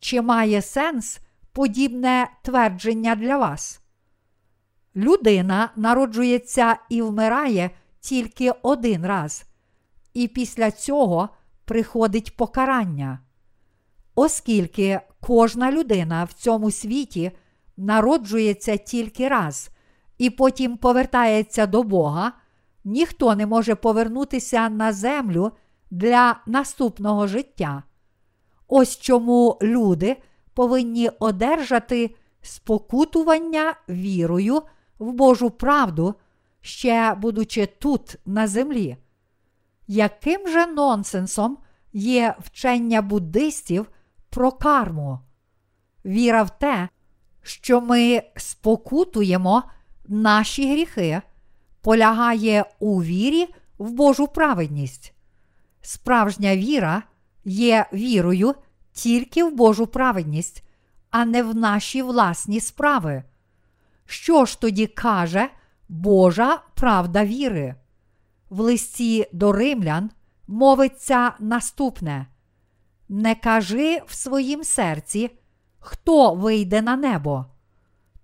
Чи 0.00 0.22
має 0.22 0.62
сенс 0.62 1.20
подібне 1.52 2.30
твердження 2.42 3.14
для 3.14 3.38
вас? 3.38 3.80
Людина 4.96 5.70
народжується 5.76 6.76
і 6.88 7.02
вмирає 7.02 7.70
тільки 8.00 8.50
один 8.62 9.06
раз, 9.06 9.44
і 10.14 10.28
після 10.28 10.70
цього 10.70 11.28
приходить 11.64 12.36
покарання. 12.36 13.18
Оскільки 14.14 15.00
кожна 15.20 15.72
людина 15.72 16.24
в 16.24 16.32
цьому 16.32 16.70
світі 16.70 17.32
народжується 17.76 18.76
тільки 18.76 19.28
раз 19.28 19.70
і 20.18 20.30
потім 20.30 20.76
повертається 20.76 21.66
до 21.66 21.82
Бога, 21.82 22.32
ніхто 22.84 23.34
не 23.34 23.46
може 23.46 23.74
повернутися 23.74 24.68
на 24.68 24.92
землю 24.92 25.52
для 25.90 26.40
наступного 26.46 27.26
життя. 27.26 27.82
Ось 28.68 28.98
чому 28.98 29.58
люди 29.62 30.16
повинні 30.54 31.08
одержати 31.08 32.14
спокутування 32.42 33.74
вірою 33.88 34.62
в 34.98 35.12
Божу 35.12 35.50
правду, 35.50 36.14
ще 36.60 37.14
будучи 37.14 37.66
тут 37.66 38.16
на 38.26 38.46
землі. 38.46 38.96
Яким 39.86 40.48
же 40.48 40.66
нонсенсом 40.66 41.58
є 41.92 42.34
вчення 42.40 43.02
буддистів 43.02 43.90
про 44.30 44.52
карму? 44.52 45.18
Віра 46.04 46.42
в 46.42 46.58
те, 46.58 46.88
що 47.42 47.80
ми 47.80 48.22
спокутуємо 48.36 49.62
наші 50.08 50.72
гріхи, 50.72 51.22
полягає 51.82 52.64
у 52.78 53.02
вірі 53.02 53.48
в 53.78 53.90
Божу 53.90 54.26
праведність. 54.26 55.14
Справжня 55.80 56.56
віра 56.56 57.02
є 57.44 57.86
вірою 57.92 58.54
тільки 58.92 59.44
в 59.44 59.54
Божу 59.54 59.86
праведність, 59.86 60.64
а 61.10 61.24
не 61.24 61.42
в 61.42 61.54
наші 61.54 62.02
власні 62.02 62.60
справи. 62.60 63.24
Що 64.06 64.44
ж 64.44 64.60
тоді 64.60 64.86
каже 64.86 65.48
Божа 65.88 66.62
правда 66.74 67.24
віри? 67.24 67.74
В 68.50 68.60
листі 68.60 69.28
до 69.32 69.52
римлян 69.52 70.10
мовиться 70.48 71.32
наступне: 71.38 72.26
Не 73.08 73.34
кажи 73.34 74.00
в 74.06 74.14
своїм 74.14 74.64
серці, 74.64 75.30
хто 75.78 76.34
вийде 76.34 76.82
на 76.82 76.96
небо, 76.96 77.46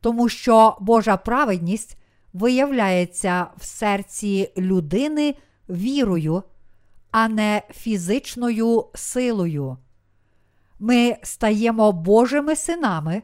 тому 0.00 0.28
що 0.28 0.76
Божа 0.80 1.16
праведність 1.16 1.97
виявляється 2.38 3.46
в 3.56 3.64
серці 3.64 4.52
людини 4.58 5.34
вірою, 5.68 6.42
а 7.10 7.28
не 7.28 7.62
фізичною 7.70 8.84
силою. 8.94 9.76
Ми 10.78 11.16
стаємо 11.22 11.92
Божими 11.92 12.56
синами 12.56 13.22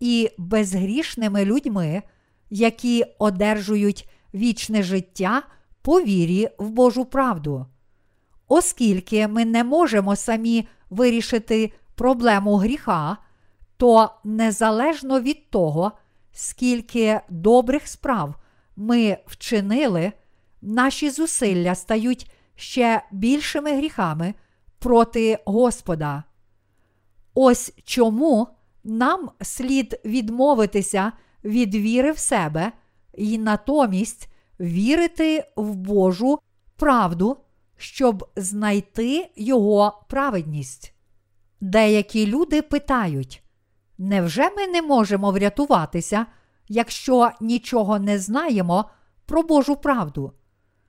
і 0.00 0.30
безгрішними 0.38 1.44
людьми, 1.44 2.02
які 2.50 3.04
одержують 3.18 4.08
вічне 4.34 4.82
життя 4.82 5.42
по 5.82 6.00
вірі 6.00 6.48
в 6.58 6.70
Божу 6.70 7.04
правду. 7.04 7.66
Оскільки 8.48 9.28
ми 9.28 9.44
не 9.44 9.64
можемо 9.64 10.16
самі 10.16 10.68
вирішити 10.90 11.72
проблему 11.94 12.56
гріха, 12.56 13.16
то 13.76 14.10
незалежно 14.24 15.20
від 15.20 15.50
того, 15.50 15.92
скільки 16.32 17.20
добрих 17.28 17.88
справ 17.88 18.34
ми 18.78 19.18
вчинили, 19.26 20.12
наші 20.62 21.10
зусилля 21.10 21.74
стають 21.74 22.30
ще 22.56 23.02
більшими 23.12 23.76
гріхами 23.76 24.34
проти 24.78 25.38
Господа. 25.44 26.24
Ось 27.34 27.72
чому 27.84 28.48
нам 28.84 29.30
слід 29.40 30.00
відмовитися 30.04 31.12
від 31.44 31.74
віри 31.74 32.12
в 32.12 32.18
себе 32.18 32.72
і 33.14 33.38
натомість 33.38 34.28
вірити 34.60 35.44
в 35.56 35.74
Божу 35.74 36.38
правду, 36.76 37.36
щоб 37.76 38.30
знайти 38.36 39.30
Його 39.36 40.04
праведність. 40.08 40.94
Деякі 41.60 42.26
люди 42.26 42.62
питають, 42.62 43.42
невже 43.98 44.50
ми 44.50 44.66
не 44.66 44.82
можемо 44.82 45.30
врятуватися, 45.30 46.26
якщо 46.68 47.30
нічого 47.40 47.98
не 47.98 48.18
знаємо 48.18 48.90
про 49.26 49.42
Божу 49.42 49.76
правду? 49.76 50.32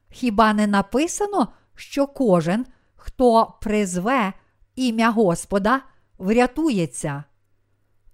Хіба 0.10 0.54
не 0.54 0.68
написано, 0.68 1.48
що 1.76 2.08
кожен, 2.08 2.66
хто 2.96 3.54
призве 3.62 4.34
ім'я 4.76 5.10
Господа, 5.10 5.82
врятується? 6.18 7.24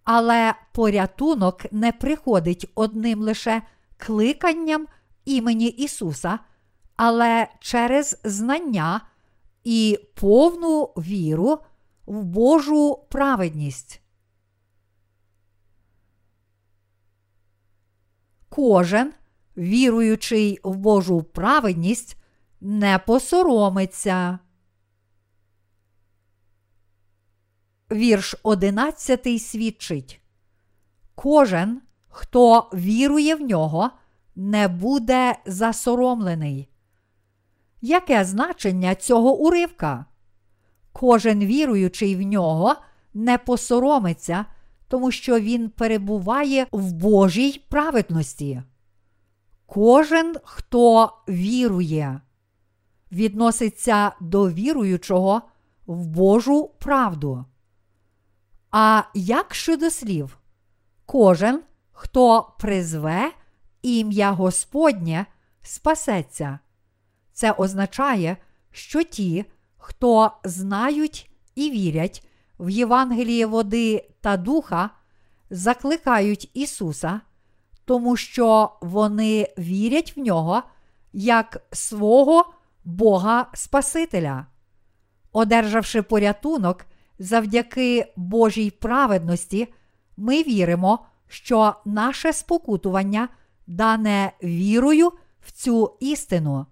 Але 0.04 0.54
порятунок 0.74 1.74
не 1.74 1.92
приходить 1.92 2.72
одним 2.76 3.22
лише 3.22 3.62
кликанням 3.98 4.88
імені 5.26 5.68
Ісуса, 5.68 6.40
але 6.96 7.48
через 7.60 8.22
знання 8.24 9.02
і 9.64 10.00
повну 10.16 10.84
віру 10.84 11.60
в 12.06 12.24
Божу 12.24 13.00
праведність. 13.10 14.02
Кожен, 18.56 19.14
віруючий 19.58 20.60
в 20.64 20.76
Божу 20.76 21.24
праведність, 21.24 22.18
не 22.62 23.00
посоромиться. 23.00 24.40
Вірш 27.92 28.36
одинадцятий 28.44 29.40
свідчить. 29.40 30.22
Кожен, 31.16 31.82
хто 32.10 32.70
вірує 32.74 33.36
в 33.36 33.42
нього, 33.42 33.90
не 34.36 34.68
буде 34.68 35.36
засоромлений. 35.46 36.70
Яке 37.82 38.26
значення 38.26 38.96
цього 38.96 39.38
уривка? 39.38 40.06
Кожен 40.94 41.46
віруючий 41.46 42.16
в 42.16 42.22
нього 42.22 42.76
не 43.14 43.38
посоромиться, 43.38 44.46
тому 44.96 45.12
що 45.12 45.40
він 45.40 45.70
перебуває 45.70 46.68
в 46.72 46.92
Божій 46.94 47.62
праведності. 47.70 48.62
Кожен, 49.66 50.36
хто 50.44 51.14
вірує, 51.30 52.22
відноситься 53.12 54.12
до 54.22 54.50
віруючого 54.50 55.42
в 55.88 56.08
Божу 56.08 56.72
правду. 56.80 57.46
А 58.72 59.04
як 59.14 59.56
щодо 59.56 59.90
слів, 59.90 60.38
кожен, 61.06 61.62
хто 61.92 62.54
призве 62.60 63.32
ім'я 63.82 64.32
Господнє, 64.32 65.26
спасеться. 65.62 66.60
Це 67.34 67.52
означає, 67.52 68.38
що 68.72 69.04
ті, 69.04 69.46
хто 69.78 70.32
знають 70.44 71.30
і 71.56 71.72
вірять 71.72 72.25
в 72.60 72.70
Євангеліє 72.70 73.46
води 73.46 74.10
та 74.22 74.38
духа, 74.38 74.90
закликають 75.50 76.52
Ісуса, 76.54 77.22
тому 77.86 78.16
що 78.16 78.72
вони 78.82 79.54
вірять 79.58 80.18
в 80.18 80.20
нього 80.20 80.64
як 81.14 81.62
свого 81.72 82.54
Бога 82.84 83.48
Спасителя. 83.54 84.46
Одержавши 85.32 86.02
порятунок 86.02 86.86
завдяки 87.20 88.14
Божій 88.16 88.72
праведності, 88.72 89.74
ми 90.18 90.44
віримо, 90.44 91.06
що 91.28 91.76
наше 91.86 92.34
спокутування 92.34 93.30
дане 93.68 94.32
вірою 94.44 95.12
в 95.42 95.52
цю 95.52 95.98
істину. 96.00 96.66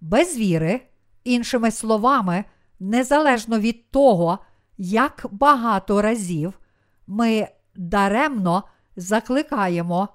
Без 0.00 0.36
віри, 0.36 0.80
іншими 1.24 1.70
словами, 1.70 2.44
незалежно 2.80 3.58
від 3.58 3.90
того, 3.90 4.38
як 4.78 5.26
багато 5.30 6.02
разів 6.02 6.60
ми 7.06 7.48
даремно 7.74 8.64
закликаємо 8.96 10.08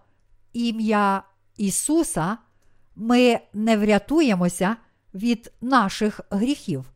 ім'я 0.54 1.24
Ісуса, 1.58 2.38
ми 2.96 3.40
не 3.54 3.78
врятуємося 3.78 4.76
від 5.14 5.52
наших 5.62 6.22
гріхів. 6.30 6.92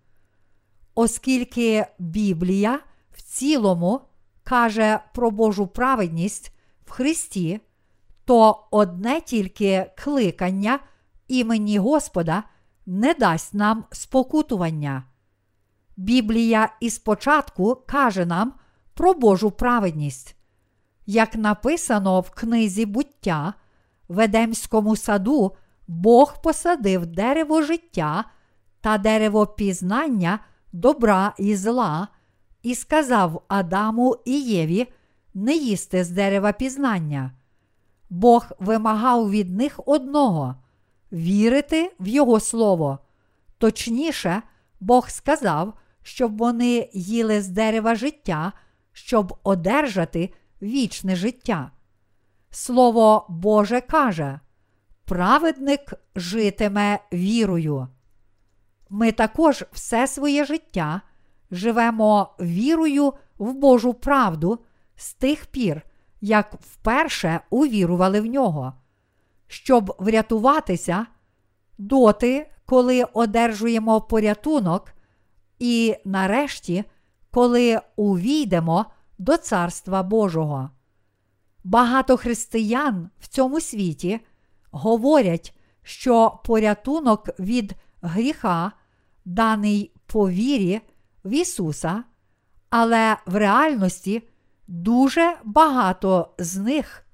Оскільки 0.95 1.85
Біблія 1.99 2.79
в 3.11 3.21
цілому 3.21 4.01
каже 4.43 4.99
про 5.13 5.31
Божу 5.31 5.67
праведність 5.67 6.55
в 6.85 6.91
Христі, 6.91 7.59
то 8.25 8.67
одне 8.71 9.21
тільки 9.21 9.91
кликання 9.97 10.79
імені 11.27 11.79
Господа 11.79 12.43
не 12.85 13.13
дасть 13.13 13.53
нам 13.53 13.85
спокутування. 13.91 15.03
Біблія 15.97 16.69
із 16.79 16.99
початку 16.99 17.77
каже 17.85 18.25
нам 18.25 18.53
про 18.93 19.13
Божу 19.13 19.51
праведність. 19.51 20.35
Як 21.05 21.35
написано 21.35 22.19
в 22.21 22.29
книзі 22.29 22.85
буття, 22.85 23.53
в 24.07 24.19
Едемському 24.19 24.95
саду 24.95 25.55
Бог 25.87 26.41
посадив 26.41 27.05
дерево 27.05 27.61
життя 27.61 28.25
та 28.81 28.97
дерево 28.97 29.47
пізнання 29.47 30.39
добра 30.73 31.33
і 31.37 31.55
зла, 31.55 32.07
і 32.63 32.75
сказав 32.75 33.41
Адаму 33.47 34.17
і 34.25 34.41
Єві 34.41 34.87
не 35.33 35.55
їсти 35.55 36.03
з 36.03 36.09
дерева 36.09 36.51
пізнання. 36.51 37.31
Бог 38.09 38.45
вимагав 38.59 39.31
від 39.31 39.57
них 39.57 39.79
одного 39.85 40.55
вірити 41.11 41.91
в 41.99 42.07
Його 42.07 42.39
Слово. 42.39 42.99
Точніше, 43.57 44.41
Бог 44.79 45.09
сказав, 45.09 45.73
щоб 46.05 46.37
вони 46.37 46.89
їли 46.93 47.41
з 47.41 47.47
дерева 47.47 47.95
життя, 47.95 48.51
щоб 48.91 49.37
одержати 49.43 50.33
вічне 50.61 51.15
життя. 51.15 51.71
Слово 52.49 53.25
Боже 53.29 53.81
каже, 53.81 54.39
праведник 55.05 55.93
житиме 56.15 56.99
вірою. 57.13 57.87
Ми 58.89 59.11
також 59.11 59.65
все 59.71 60.07
своє 60.07 60.45
життя 60.45 61.01
живемо 61.51 62.35
вірою 62.39 63.13
в 63.37 63.53
Божу 63.53 63.93
правду 63.93 64.59
з 64.95 65.13
тих 65.13 65.45
пір, 65.45 65.81
як 66.21 66.53
вперше 66.59 67.39
увірували 67.49 68.21
в 68.21 68.25
нього, 68.25 68.73
щоб 69.47 69.95
врятуватися 69.99 71.05
доти, 71.77 72.51
коли 72.65 73.03
одержуємо 73.03 74.01
порятунок, 74.01 74.94
і 75.59 75.95
нарешті, 76.05 76.83
коли 77.31 77.81
увійдемо 77.95 78.85
до 79.17 79.37
Царства 79.37 80.03
Божого. 80.03 80.69
Багато 81.63 82.17
християн 82.17 83.09
в 83.19 83.27
цьому 83.27 83.61
світі 83.61 84.19
говорять, 84.71 85.57
що 85.83 86.39
порятунок 86.45 87.39
від 87.39 87.75
гріха, 88.01 88.71
даний 89.25 89.91
по 90.05 90.29
вірі 90.29 90.81
в 91.25 91.33
Ісуса, 91.33 92.03
але 92.69 93.17
в 93.25 93.35
реальності 93.35 94.23
дуже 94.67 95.37
багато 95.43 96.35
з 96.37 96.57
них 96.57 97.05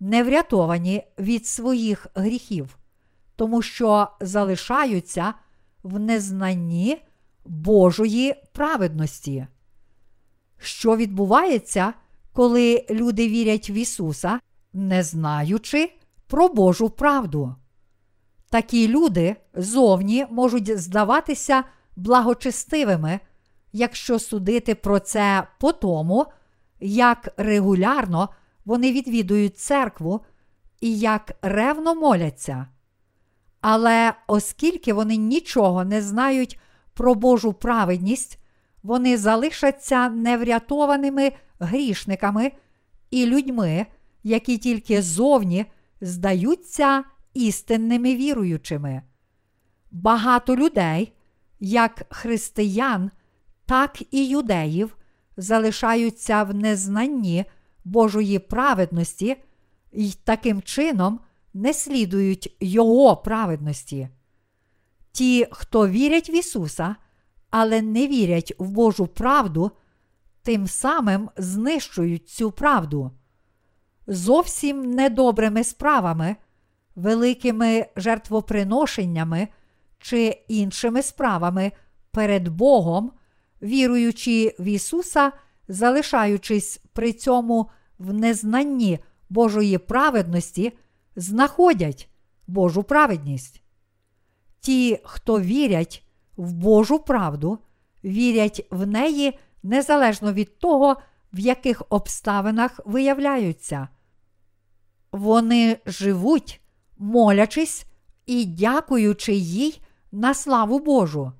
не 0.00 0.24
врятовані 0.24 1.02
від 1.18 1.46
своїх 1.46 2.06
гріхів, 2.14 2.78
тому 3.36 3.62
що 3.62 4.08
залишаються 4.20 5.34
в 5.82 5.98
незнанні 5.98 7.02
Божої 7.44 8.34
праведності. 8.52 9.46
Що 10.58 10.96
відбувається, 10.96 11.92
коли 12.32 12.86
люди 12.90 13.28
вірять 13.28 13.70
в 13.70 13.72
Ісуса, 13.72 14.40
не 14.72 15.02
знаючи 15.02 15.92
про 16.26 16.48
Божу 16.48 16.90
правду? 16.90 17.54
Такі 18.50 18.88
люди 18.88 19.36
зовні 19.54 20.26
можуть 20.30 20.78
здаватися 20.78 21.64
благочестивими, 21.96 23.20
якщо 23.72 24.18
судити 24.18 24.74
про 24.74 25.00
це 25.00 25.46
по 25.60 25.72
тому, 25.72 26.26
як 26.80 27.28
регулярно 27.36 28.28
вони 28.64 28.92
відвідують 28.92 29.58
церкву 29.58 30.20
і 30.80 30.98
як 30.98 31.32
ревно 31.42 31.94
моляться. 31.94 32.66
Але 33.60 34.14
оскільки 34.26 34.92
вони 34.92 35.16
нічого 35.16 35.84
не 35.84 36.02
знають 36.02 36.58
про 36.94 37.14
Божу 37.14 37.52
праведність, 37.52 38.38
вони 38.82 39.18
залишаться 39.18 40.08
неврятованими 40.08 41.32
грішниками 41.58 42.52
і 43.10 43.26
людьми, 43.26 43.86
які 44.22 44.58
тільки 44.58 45.02
зовні 45.02 45.66
здаються 46.00 47.04
істинними 47.34 48.16
віруючими. 48.16 49.02
Багато 49.90 50.56
людей, 50.56 51.12
як 51.60 52.06
християн, 52.10 53.10
так 53.66 54.02
і 54.10 54.26
юдеїв, 54.28 54.96
залишаються 55.36 56.42
в 56.42 56.54
незнанні 56.54 57.44
Божої 57.84 58.38
праведності 58.38 59.36
і 59.92 60.12
таким 60.24 60.62
чином 60.62 61.20
не 61.54 61.74
слідують 61.74 62.56
Його 62.60 63.16
праведності. 63.16 64.08
Ті, 65.14 65.46
хто 65.50 65.88
вірять 65.88 66.30
в 66.30 66.34
Ісуса, 66.34 66.96
але 67.50 67.82
не 67.82 68.06
вірять 68.06 68.54
в 68.58 68.70
Божу 68.70 69.06
правду, 69.06 69.70
тим 70.42 70.66
самим 70.66 71.30
знищують 71.36 72.28
цю 72.28 72.50
правду. 72.50 73.10
Зовсім 74.06 74.90
недобрими 74.90 75.64
справами, 75.64 76.36
великими 76.96 77.86
жертвоприношеннями 77.96 79.48
чи 79.98 80.44
іншими 80.48 81.02
справами 81.02 81.72
перед 82.10 82.48
Богом, 82.48 83.12
віруючи 83.62 84.56
в 84.58 84.64
Ісуса, 84.64 85.32
залишаючись 85.68 86.80
при 86.92 87.12
цьому 87.12 87.70
в 87.98 88.12
незнанні 88.12 88.98
Божої 89.28 89.78
праведності, 89.78 90.72
знаходять 91.16 92.08
Божу 92.46 92.82
праведність. 92.82 93.63
Ті, 94.64 95.00
хто 95.04 95.40
вірять 95.40 96.04
в 96.36 96.52
Божу 96.52 96.98
правду, 96.98 97.58
вірять 98.04 98.66
в 98.70 98.86
неї 98.86 99.38
незалежно 99.62 100.32
від 100.32 100.58
того, 100.58 100.96
в 101.32 101.38
яких 101.38 101.82
обставинах 101.88 102.80
виявляються. 102.84 103.88
Вони 105.12 105.78
живуть, 105.86 106.60
молячись 106.98 107.84
і 108.26 108.44
дякуючи 108.44 109.32
їй 109.34 109.80
на 110.12 110.34
славу 110.34 110.78
Божу. 110.78 111.32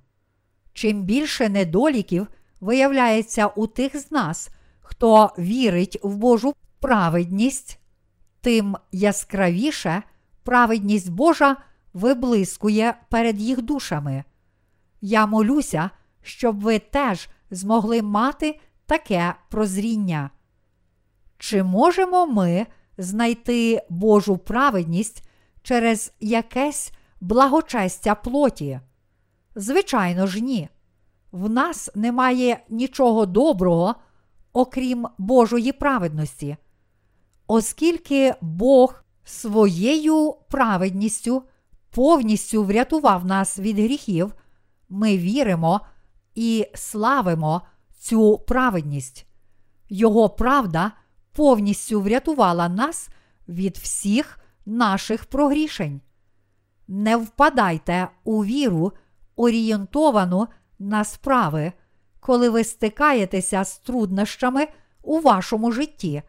Чим 0.73 1.03
більше 1.03 1.49
недоліків 1.49 2.27
виявляється 2.61 3.47
у 3.47 3.67
тих 3.67 3.97
з 3.97 4.11
нас, 4.11 4.49
хто 4.81 5.31
вірить 5.39 5.99
в 6.03 6.17
Божу 6.17 6.55
праведність, 6.81 7.79
тим 8.41 8.77
яскравіше 8.93 10.03
праведність 10.43 11.11
Божа 11.11 11.57
виблискує 11.95 12.95
перед 13.11 13.41
їх 13.41 13.63
душами. 13.63 14.25
Я 15.01 15.27
молюся, 15.27 15.91
щоб 16.23 16.61
ви 16.61 16.79
теж 16.79 17.29
змогли 17.51 18.03
мати 18.03 18.61
таке 18.87 19.35
прозріння. 19.51 20.31
Чи 21.39 21.63
можемо 21.63 22.27
ми 22.27 22.67
знайти 22.99 23.83
Божу 23.89 24.39
праведність 24.39 25.29
через 25.63 26.13
якесь 26.21 26.93
благочестя 27.21 28.15
плоті? 28.15 28.81
Звичайно 29.55 30.27
ж, 30.27 30.41
ні. 30.41 30.69
В 31.33 31.51
нас 31.51 31.91
немає 31.95 32.65
нічого 32.69 33.27
доброго, 33.27 33.95
окрім 34.53 35.09
Божої 35.19 35.73
праведності. 35.73 36.57
Оскільки 37.47 38.35
Бог 38.41 39.05
своєю 39.25 40.35
праведністю 40.51 41.43
повністю 41.95 42.65
врятував 42.65 43.25
нас 43.25 43.59
від 43.59 43.79
гріхів, 43.79 44.35
ми 44.89 45.19
віримо 45.19 45.81
і 46.35 46.67
славимо 46.75 47.63
цю 47.99 48.39
праведність. 48.39 49.27
Його 49.89 50.29
правда 50.29 50.93
повністю 51.33 52.01
врятувала 52.01 52.69
нас 52.69 53.09
від 53.49 53.77
всіх 53.77 54.39
наших 54.67 55.25
прогрішень. 55.25 56.01
Не 56.89 57.17
впадайте 57.17 58.09
у 58.25 58.45
віру, 58.45 58.93
орієнтовану 59.37 60.49
на 60.79 61.05
справи, 61.05 61.73
коли 62.21 62.49
ви 62.49 62.65
стикаєтеся 62.65 63.65
з 63.65 63.79
труднощами 63.79 64.69
у 65.03 65.21
вашому 65.21 65.73
житті, 65.73 66.23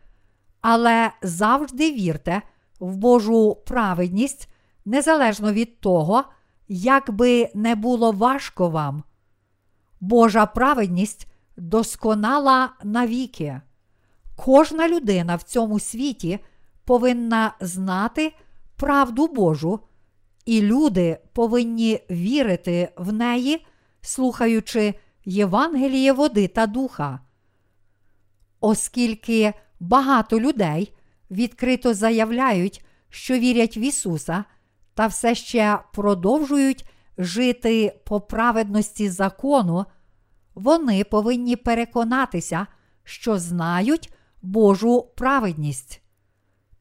але 0.62 1.12
завжди 1.22 1.92
вірте 1.92 2.42
в 2.80 2.96
Божу 2.96 3.56
праведність 3.66 4.50
незалежно 4.86 5.54
від 5.54 5.80
того, 5.80 6.24
як 6.68 7.12
би 7.12 7.50
не 7.56 7.76
було 7.76 8.12
важко 8.12 8.70
вам. 8.70 9.04
Божа 10.00 10.46
праведність 10.46 11.28
досконала 11.58 12.70
навіки. 12.84 13.62
Кожна 14.36 14.90
людина 14.90 15.36
в 15.36 15.44
цьому 15.44 15.80
світі 15.80 16.40
повинна 16.86 17.56
знати 17.62 18.34
правду 18.76 19.28
Божу, 19.28 19.80
і 20.46 20.62
люди 20.62 21.18
повинні 21.34 22.00
вірити 22.12 22.90
в 22.98 23.14
неї, 23.14 23.66
слухаючи 24.02 24.94
Євангеліє 25.26 26.14
води 26.14 26.48
та 26.48 26.68
духа. 26.68 27.20
Оскільки 28.60 29.54
багато 29.80 30.40
людей 30.40 30.94
відкрито 31.32 31.94
заявляють, 31.94 32.86
що 33.10 33.40
вірять 33.40 33.78
в 33.78 33.80
Ісуса, 33.80 34.46
та 34.96 35.08
все 35.08 35.36
ще 35.36 35.80
продовжують 35.94 36.90
жити 37.18 38.00
по 38.06 38.22
праведності 38.22 39.10
закону, 39.10 39.86
вони 40.56 41.04
повинні 41.04 41.56
переконатися, 41.56 42.68
що 43.04 43.40
знають 43.40 44.14
Божу 44.42 45.08
праведність. 45.16 46.02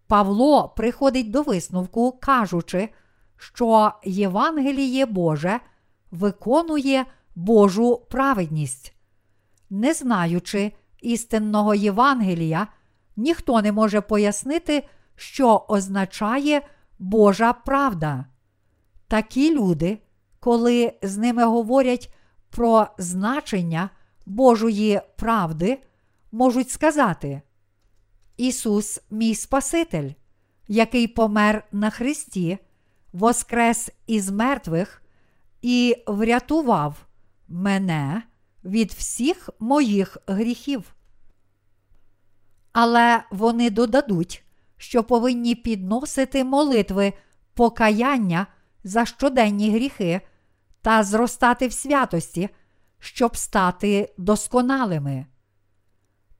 Павло 0.06 0.68
приходить 0.68 1.30
до 1.30 1.42
висновку, 1.42 2.12
кажучи, 2.12 2.88
що 3.36 3.92
Євангеліє 4.04 5.06
Боже 5.06 5.60
виконує 6.10 7.04
Божу 7.34 8.06
праведність. 8.10 8.94
Не 9.70 9.92
знаючи 9.92 10.72
істинного 11.00 11.74
Євангелія, 11.74 12.66
ніхто 13.16 13.62
не 13.62 13.72
може 13.72 14.00
пояснити, 14.00 14.88
що 15.16 15.64
означає 15.68 16.62
Божа 16.98 17.52
правда. 17.52 18.24
Такі 19.08 19.54
люди, 19.54 19.98
коли 20.40 20.92
з 21.02 21.16
ними 21.16 21.44
говорять 21.44 22.14
про 22.50 22.86
значення 22.98 23.90
Божої 24.26 25.00
правди, 25.16 25.82
можуть 26.32 26.70
сказати: 26.70 27.42
Ісус, 28.36 29.00
мій 29.10 29.34
Спаситель, 29.34 30.10
який 30.68 31.08
помер 31.08 31.64
на 31.72 31.90
Христі, 31.90 32.58
воскрес 33.12 33.90
із 34.06 34.30
мертвих 34.30 35.02
і 35.62 35.96
врятував 36.06 37.06
мене 37.48 38.22
від 38.64 38.92
всіх 38.92 39.50
моїх 39.58 40.16
гріхів. 40.26 40.94
Але 42.72 43.22
вони 43.30 43.70
додадуть, 43.70 44.43
що 44.76 45.04
повинні 45.04 45.54
підносити 45.54 46.44
молитви 46.44 47.12
покаяння 47.54 48.46
за 48.84 49.04
щоденні 49.04 49.70
гріхи 49.70 50.20
та 50.82 51.02
зростати 51.02 51.66
в 51.66 51.72
святості, 51.72 52.48
щоб 52.98 53.36
стати 53.36 54.14
досконалими. 54.18 55.26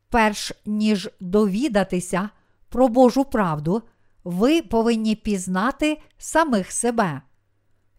Перш 0.09 0.53
ніж 0.67 1.11
довідатися 1.21 2.31
про 2.69 2.89
Божу 2.89 3.25
правду, 3.25 3.83
ви 4.25 4.63
повинні 4.63 5.15
пізнати 5.15 6.01
самих 6.19 6.73
себе. 6.73 7.23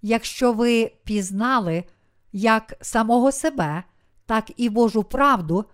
Якщо 0.02 0.54
ви 0.54 0.92
пізнали 1.04 1.84
як 2.32 2.74
самого 2.82 3.32
себе, 3.32 3.84
так 4.26 4.52
і 4.58 4.70
Божу 4.70 5.04
правду, 5.04 5.66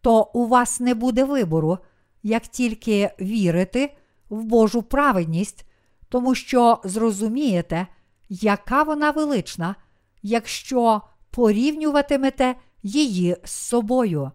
то 0.00 0.30
у 0.34 0.46
вас 0.46 0.80
не 0.80 0.94
буде 0.94 1.24
вибору, 1.24 1.78
як 2.22 2.46
тільки 2.46 3.10
вірити 3.20 3.96
в 4.34 4.44
Божу 4.44 4.82
праведність, 4.82 5.66
тому 6.08 6.34
що 6.34 6.80
зрозумієте, 6.84 7.86
яка 8.28 8.82
вона 8.82 9.10
велична, 9.10 9.74
якщо 10.22 11.02
порівнюватимете 11.30 12.54
її 12.82 13.36
з 13.44 13.50
собою. 13.50 14.30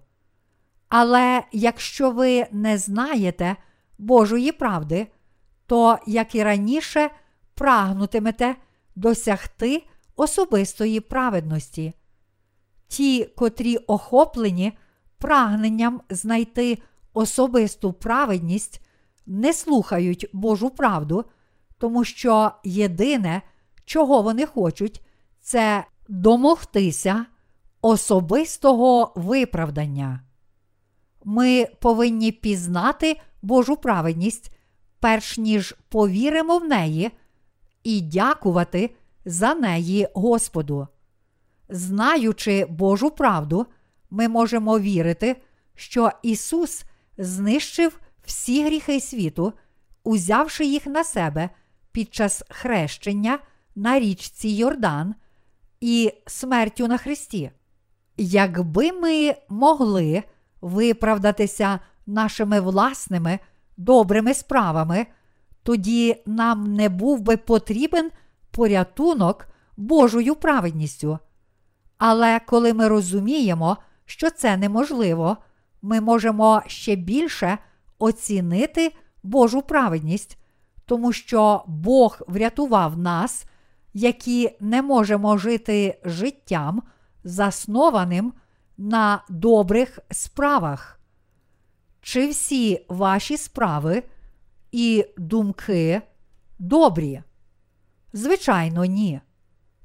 Але 0.89 1.43
якщо 1.51 2.11
ви 2.11 2.45
не 2.51 2.77
знаєте 2.77 3.55
Божої 3.97 4.51
правди, 4.51 5.07
то, 5.65 5.99
як 6.07 6.35
і 6.35 6.43
раніше, 6.43 7.09
прагнутимете 7.53 8.55
досягти 8.95 9.83
особистої 10.15 10.99
праведності. 10.99 11.93
Ті, 12.87 13.25
котрі 13.25 13.77
охоплені 13.77 14.77
прагненням 15.17 16.01
знайти 16.09 16.77
особисту 17.13 17.93
праведність, 17.93 18.81
не 19.29 19.53
слухають 19.53 20.29
Божу 20.33 20.69
правду, 20.69 21.25
тому 21.77 22.03
що 22.03 22.51
єдине, 22.63 23.41
чого 23.85 24.21
вони 24.21 24.45
хочуть, 24.45 25.01
це 25.41 25.85
домогтися 26.07 27.25
особистого 27.81 29.13
виправдання. 29.15 30.21
ми 31.23 31.67
повинні 31.79 32.31
пізнати 32.31 33.21
Божу 33.41 33.77
праведність, 33.77 34.51
перш 34.99 35.37
ніж 35.37 35.75
повіримо 35.89 36.57
в 36.57 36.63
неї, 36.63 37.11
і 37.83 38.01
дякувати 38.01 38.95
за 39.25 39.55
неї 39.55 40.07
Господу. 40.13 40.87
Знаючи 41.69 42.65
Божу 42.65 43.11
правду, 43.11 43.65
ми 44.09 44.27
можемо 44.27 44.79
вірити, 44.79 45.41
що 45.75 46.11
Ісус 46.23 46.83
знищив 47.17 47.99
всі 48.29 48.65
гріхи 48.65 48.99
світу, 48.99 49.53
узявши 50.03 50.65
їх 50.65 50.85
на 50.85 51.03
себе 51.03 51.49
під 51.91 52.13
час 52.13 52.43
хрещення 52.49 53.39
на 53.75 53.99
річці 53.99 54.49
Йордан 54.49 55.15
і 55.81 56.13
смертю 56.27 56.87
на 56.87 56.97
Христі. 56.97 57.51
Якби 58.17 58.91
ми 58.91 59.35
могли 59.49 60.23
виправдатися 60.61 61.79
нашими 62.07 62.59
власними 62.59 63.39
добрими 63.77 64.33
справами, 64.33 65.05
тоді 65.63 66.23
нам 66.25 66.73
не 66.73 66.89
був 66.89 67.21
би 67.21 67.37
потрібен 67.37 68.11
порятунок 68.51 69.47
Божою 69.77 70.35
праведністю. 70.35 71.19
Але 71.97 72.39
коли 72.39 72.73
ми 72.73 72.87
розуміємо, 72.87 73.77
що 74.05 74.29
це 74.29 74.57
неможливо, 74.57 75.37
ми 75.81 76.01
можемо 76.01 76.61
ще 76.67 76.95
більше 76.95 77.57
оцінити 77.99 78.95
Божу 79.23 79.61
праведність, 79.61 80.37
тому 80.85 81.13
що 81.13 81.63
Бог 81.67 82.21
врятував 82.27 82.97
нас, 82.97 83.45
які 83.93 84.57
не 84.59 84.81
можемо 84.81 85.37
жити 85.37 85.99
життям, 86.03 86.83
заснованим 87.23 88.33
на 88.77 89.23
добрих 89.29 89.99
справах. 90.11 90.99
Чи 92.01 92.27
всі 92.27 92.85
ваші 92.89 93.37
справи 93.37 94.03
і 94.71 95.05
думки 95.17 96.01
добрі? 96.59 97.23
Звичайно, 98.13 98.85
ні. 98.85 99.21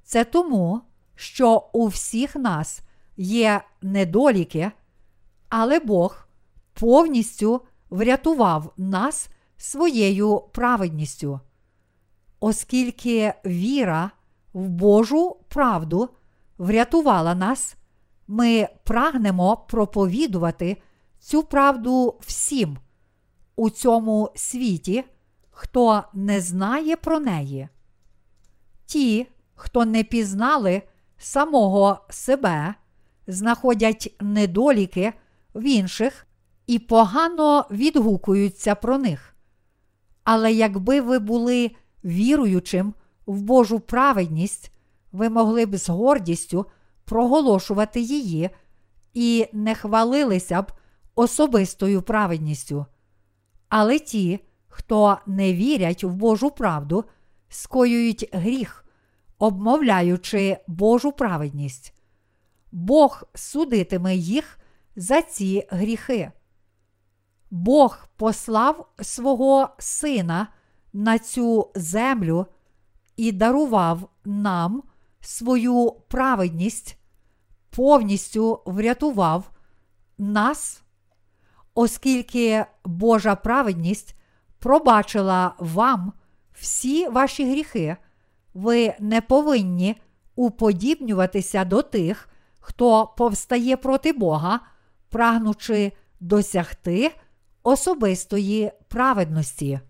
Це 0.04 0.24
тому, 0.24 0.80
що 1.14 1.68
у 1.72 1.86
всіх 1.86 2.36
нас 2.36 2.80
є 3.16 3.60
недоліки, 3.82 4.70
але 5.48 5.80
Бог 5.80 6.28
повністю 6.72 7.60
врятував 7.94 8.72
нас 8.76 9.28
своєю 9.56 10.40
праведністю. 10.52 11.40
Оскільки 12.40 13.34
віра 13.46 14.10
в 14.52 14.68
Божу 14.68 15.36
правду 15.48 16.08
врятувала 16.58 17.34
нас, 17.34 17.76
ми 18.26 18.68
прагнемо 18.84 19.56
проповідувати 19.56 20.76
цю 21.18 21.42
правду 21.42 22.18
всім 22.20 22.78
у 23.56 23.70
цьому 23.70 24.30
світі, 24.34 25.04
хто 25.50 26.02
не 26.14 26.40
знає 26.40 26.96
про 26.96 27.20
неї. 27.20 27.68
Ті, 28.86 29.26
хто 29.54 29.84
не 29.84 30.04
пізнали 30.04 30.82
самого 31.18 31.98
себе, 32.10 32.74
знаходять 33.26 34.16
недоліки 34.20 35.12
в 35.54 35.62
інших 35.62 36.26
і 36.66 36.78
погано 36.78 37.66
відгукуються 37.70 38.74
про 38.74 38.98
них. 38.98 39.36
Але 40.24 40.52
якби 40.52 41.00
ви 41.00 41.18
були 41.18 41.70
віруючим 42.04 42.94
в 43.26 43.42
Божу 43.42 43.80
праведність, 43.80 44.72
ви 45.12 45.28
могли 45.28 45.66
б 45.66 45.76
з 45.76 45.88
гордістю 45.88 46.66
проголошувати 47.04 48.00
її 48.00 48.50
і 49.14 49.46
не 49.52 49.74
хвалилися 49.74 50.62
б 50.62 50.72
особистою 51.14 52.02
праведністю. 52.02 52.86
Але 53.68 53.98
ті, 53.98 54.40
хто 54.68 55.18
не 55.26 55.54
вірять 55.54 56.04
в 56.04 56.08
Божу 56.08 56.50
правду, 56.50 57.04
скоюють 57.48 58.28
гріх, 58.32 58.84
обмовляючи 59.38 60.56
Божу 60.66 61.12
праведність. 61.12 61.94
Бог 62.72 63.22
судитиме 63.34 64.16
їх 64.16 64.58
за 64.96 65.22
ці 65.22 65.66
гріхи. 65.70 66.32
Бог 67.54 68.08
послав 68.16 68.88
свого 69.02 69.68
Сина 69.78 70.48
на 70.92 71.18
цю 71.18 71.70
землю 71.74 72.46
і 73.16 73.32
дарував 73.32 74.08
нам 74.24 74.82
свою 75.20 75.90
праведність, 76.08 76.98
повністю 77.70 78.60
врятував 78.66 79.50
нас, 80.18 80.82
оскільки 81.74 82.66
Божа 82.84 83.34
праведність 83.34 84.16
пробачила 84.58 85.54
вам 85.58 86.12
всі 86.52 87.08
ваші 87.08 87.50
гріхи, 87.50 87.96
ви 88.54 88.94
не 89.00 89.20
повинні 89.20 89.96
уподібнюватися 90.36 91.64
до 91.64 91.82
тих, 91.82 92.28
хто 92.60 93.06
повстає 93.06 93.76
проти 93.76 94.12
Бога, 94.12 94.60
прагнучи 95.08 95.92
досягти 96.20 97.12
особистої 97.64 98.72
праведності. 98.88 99.80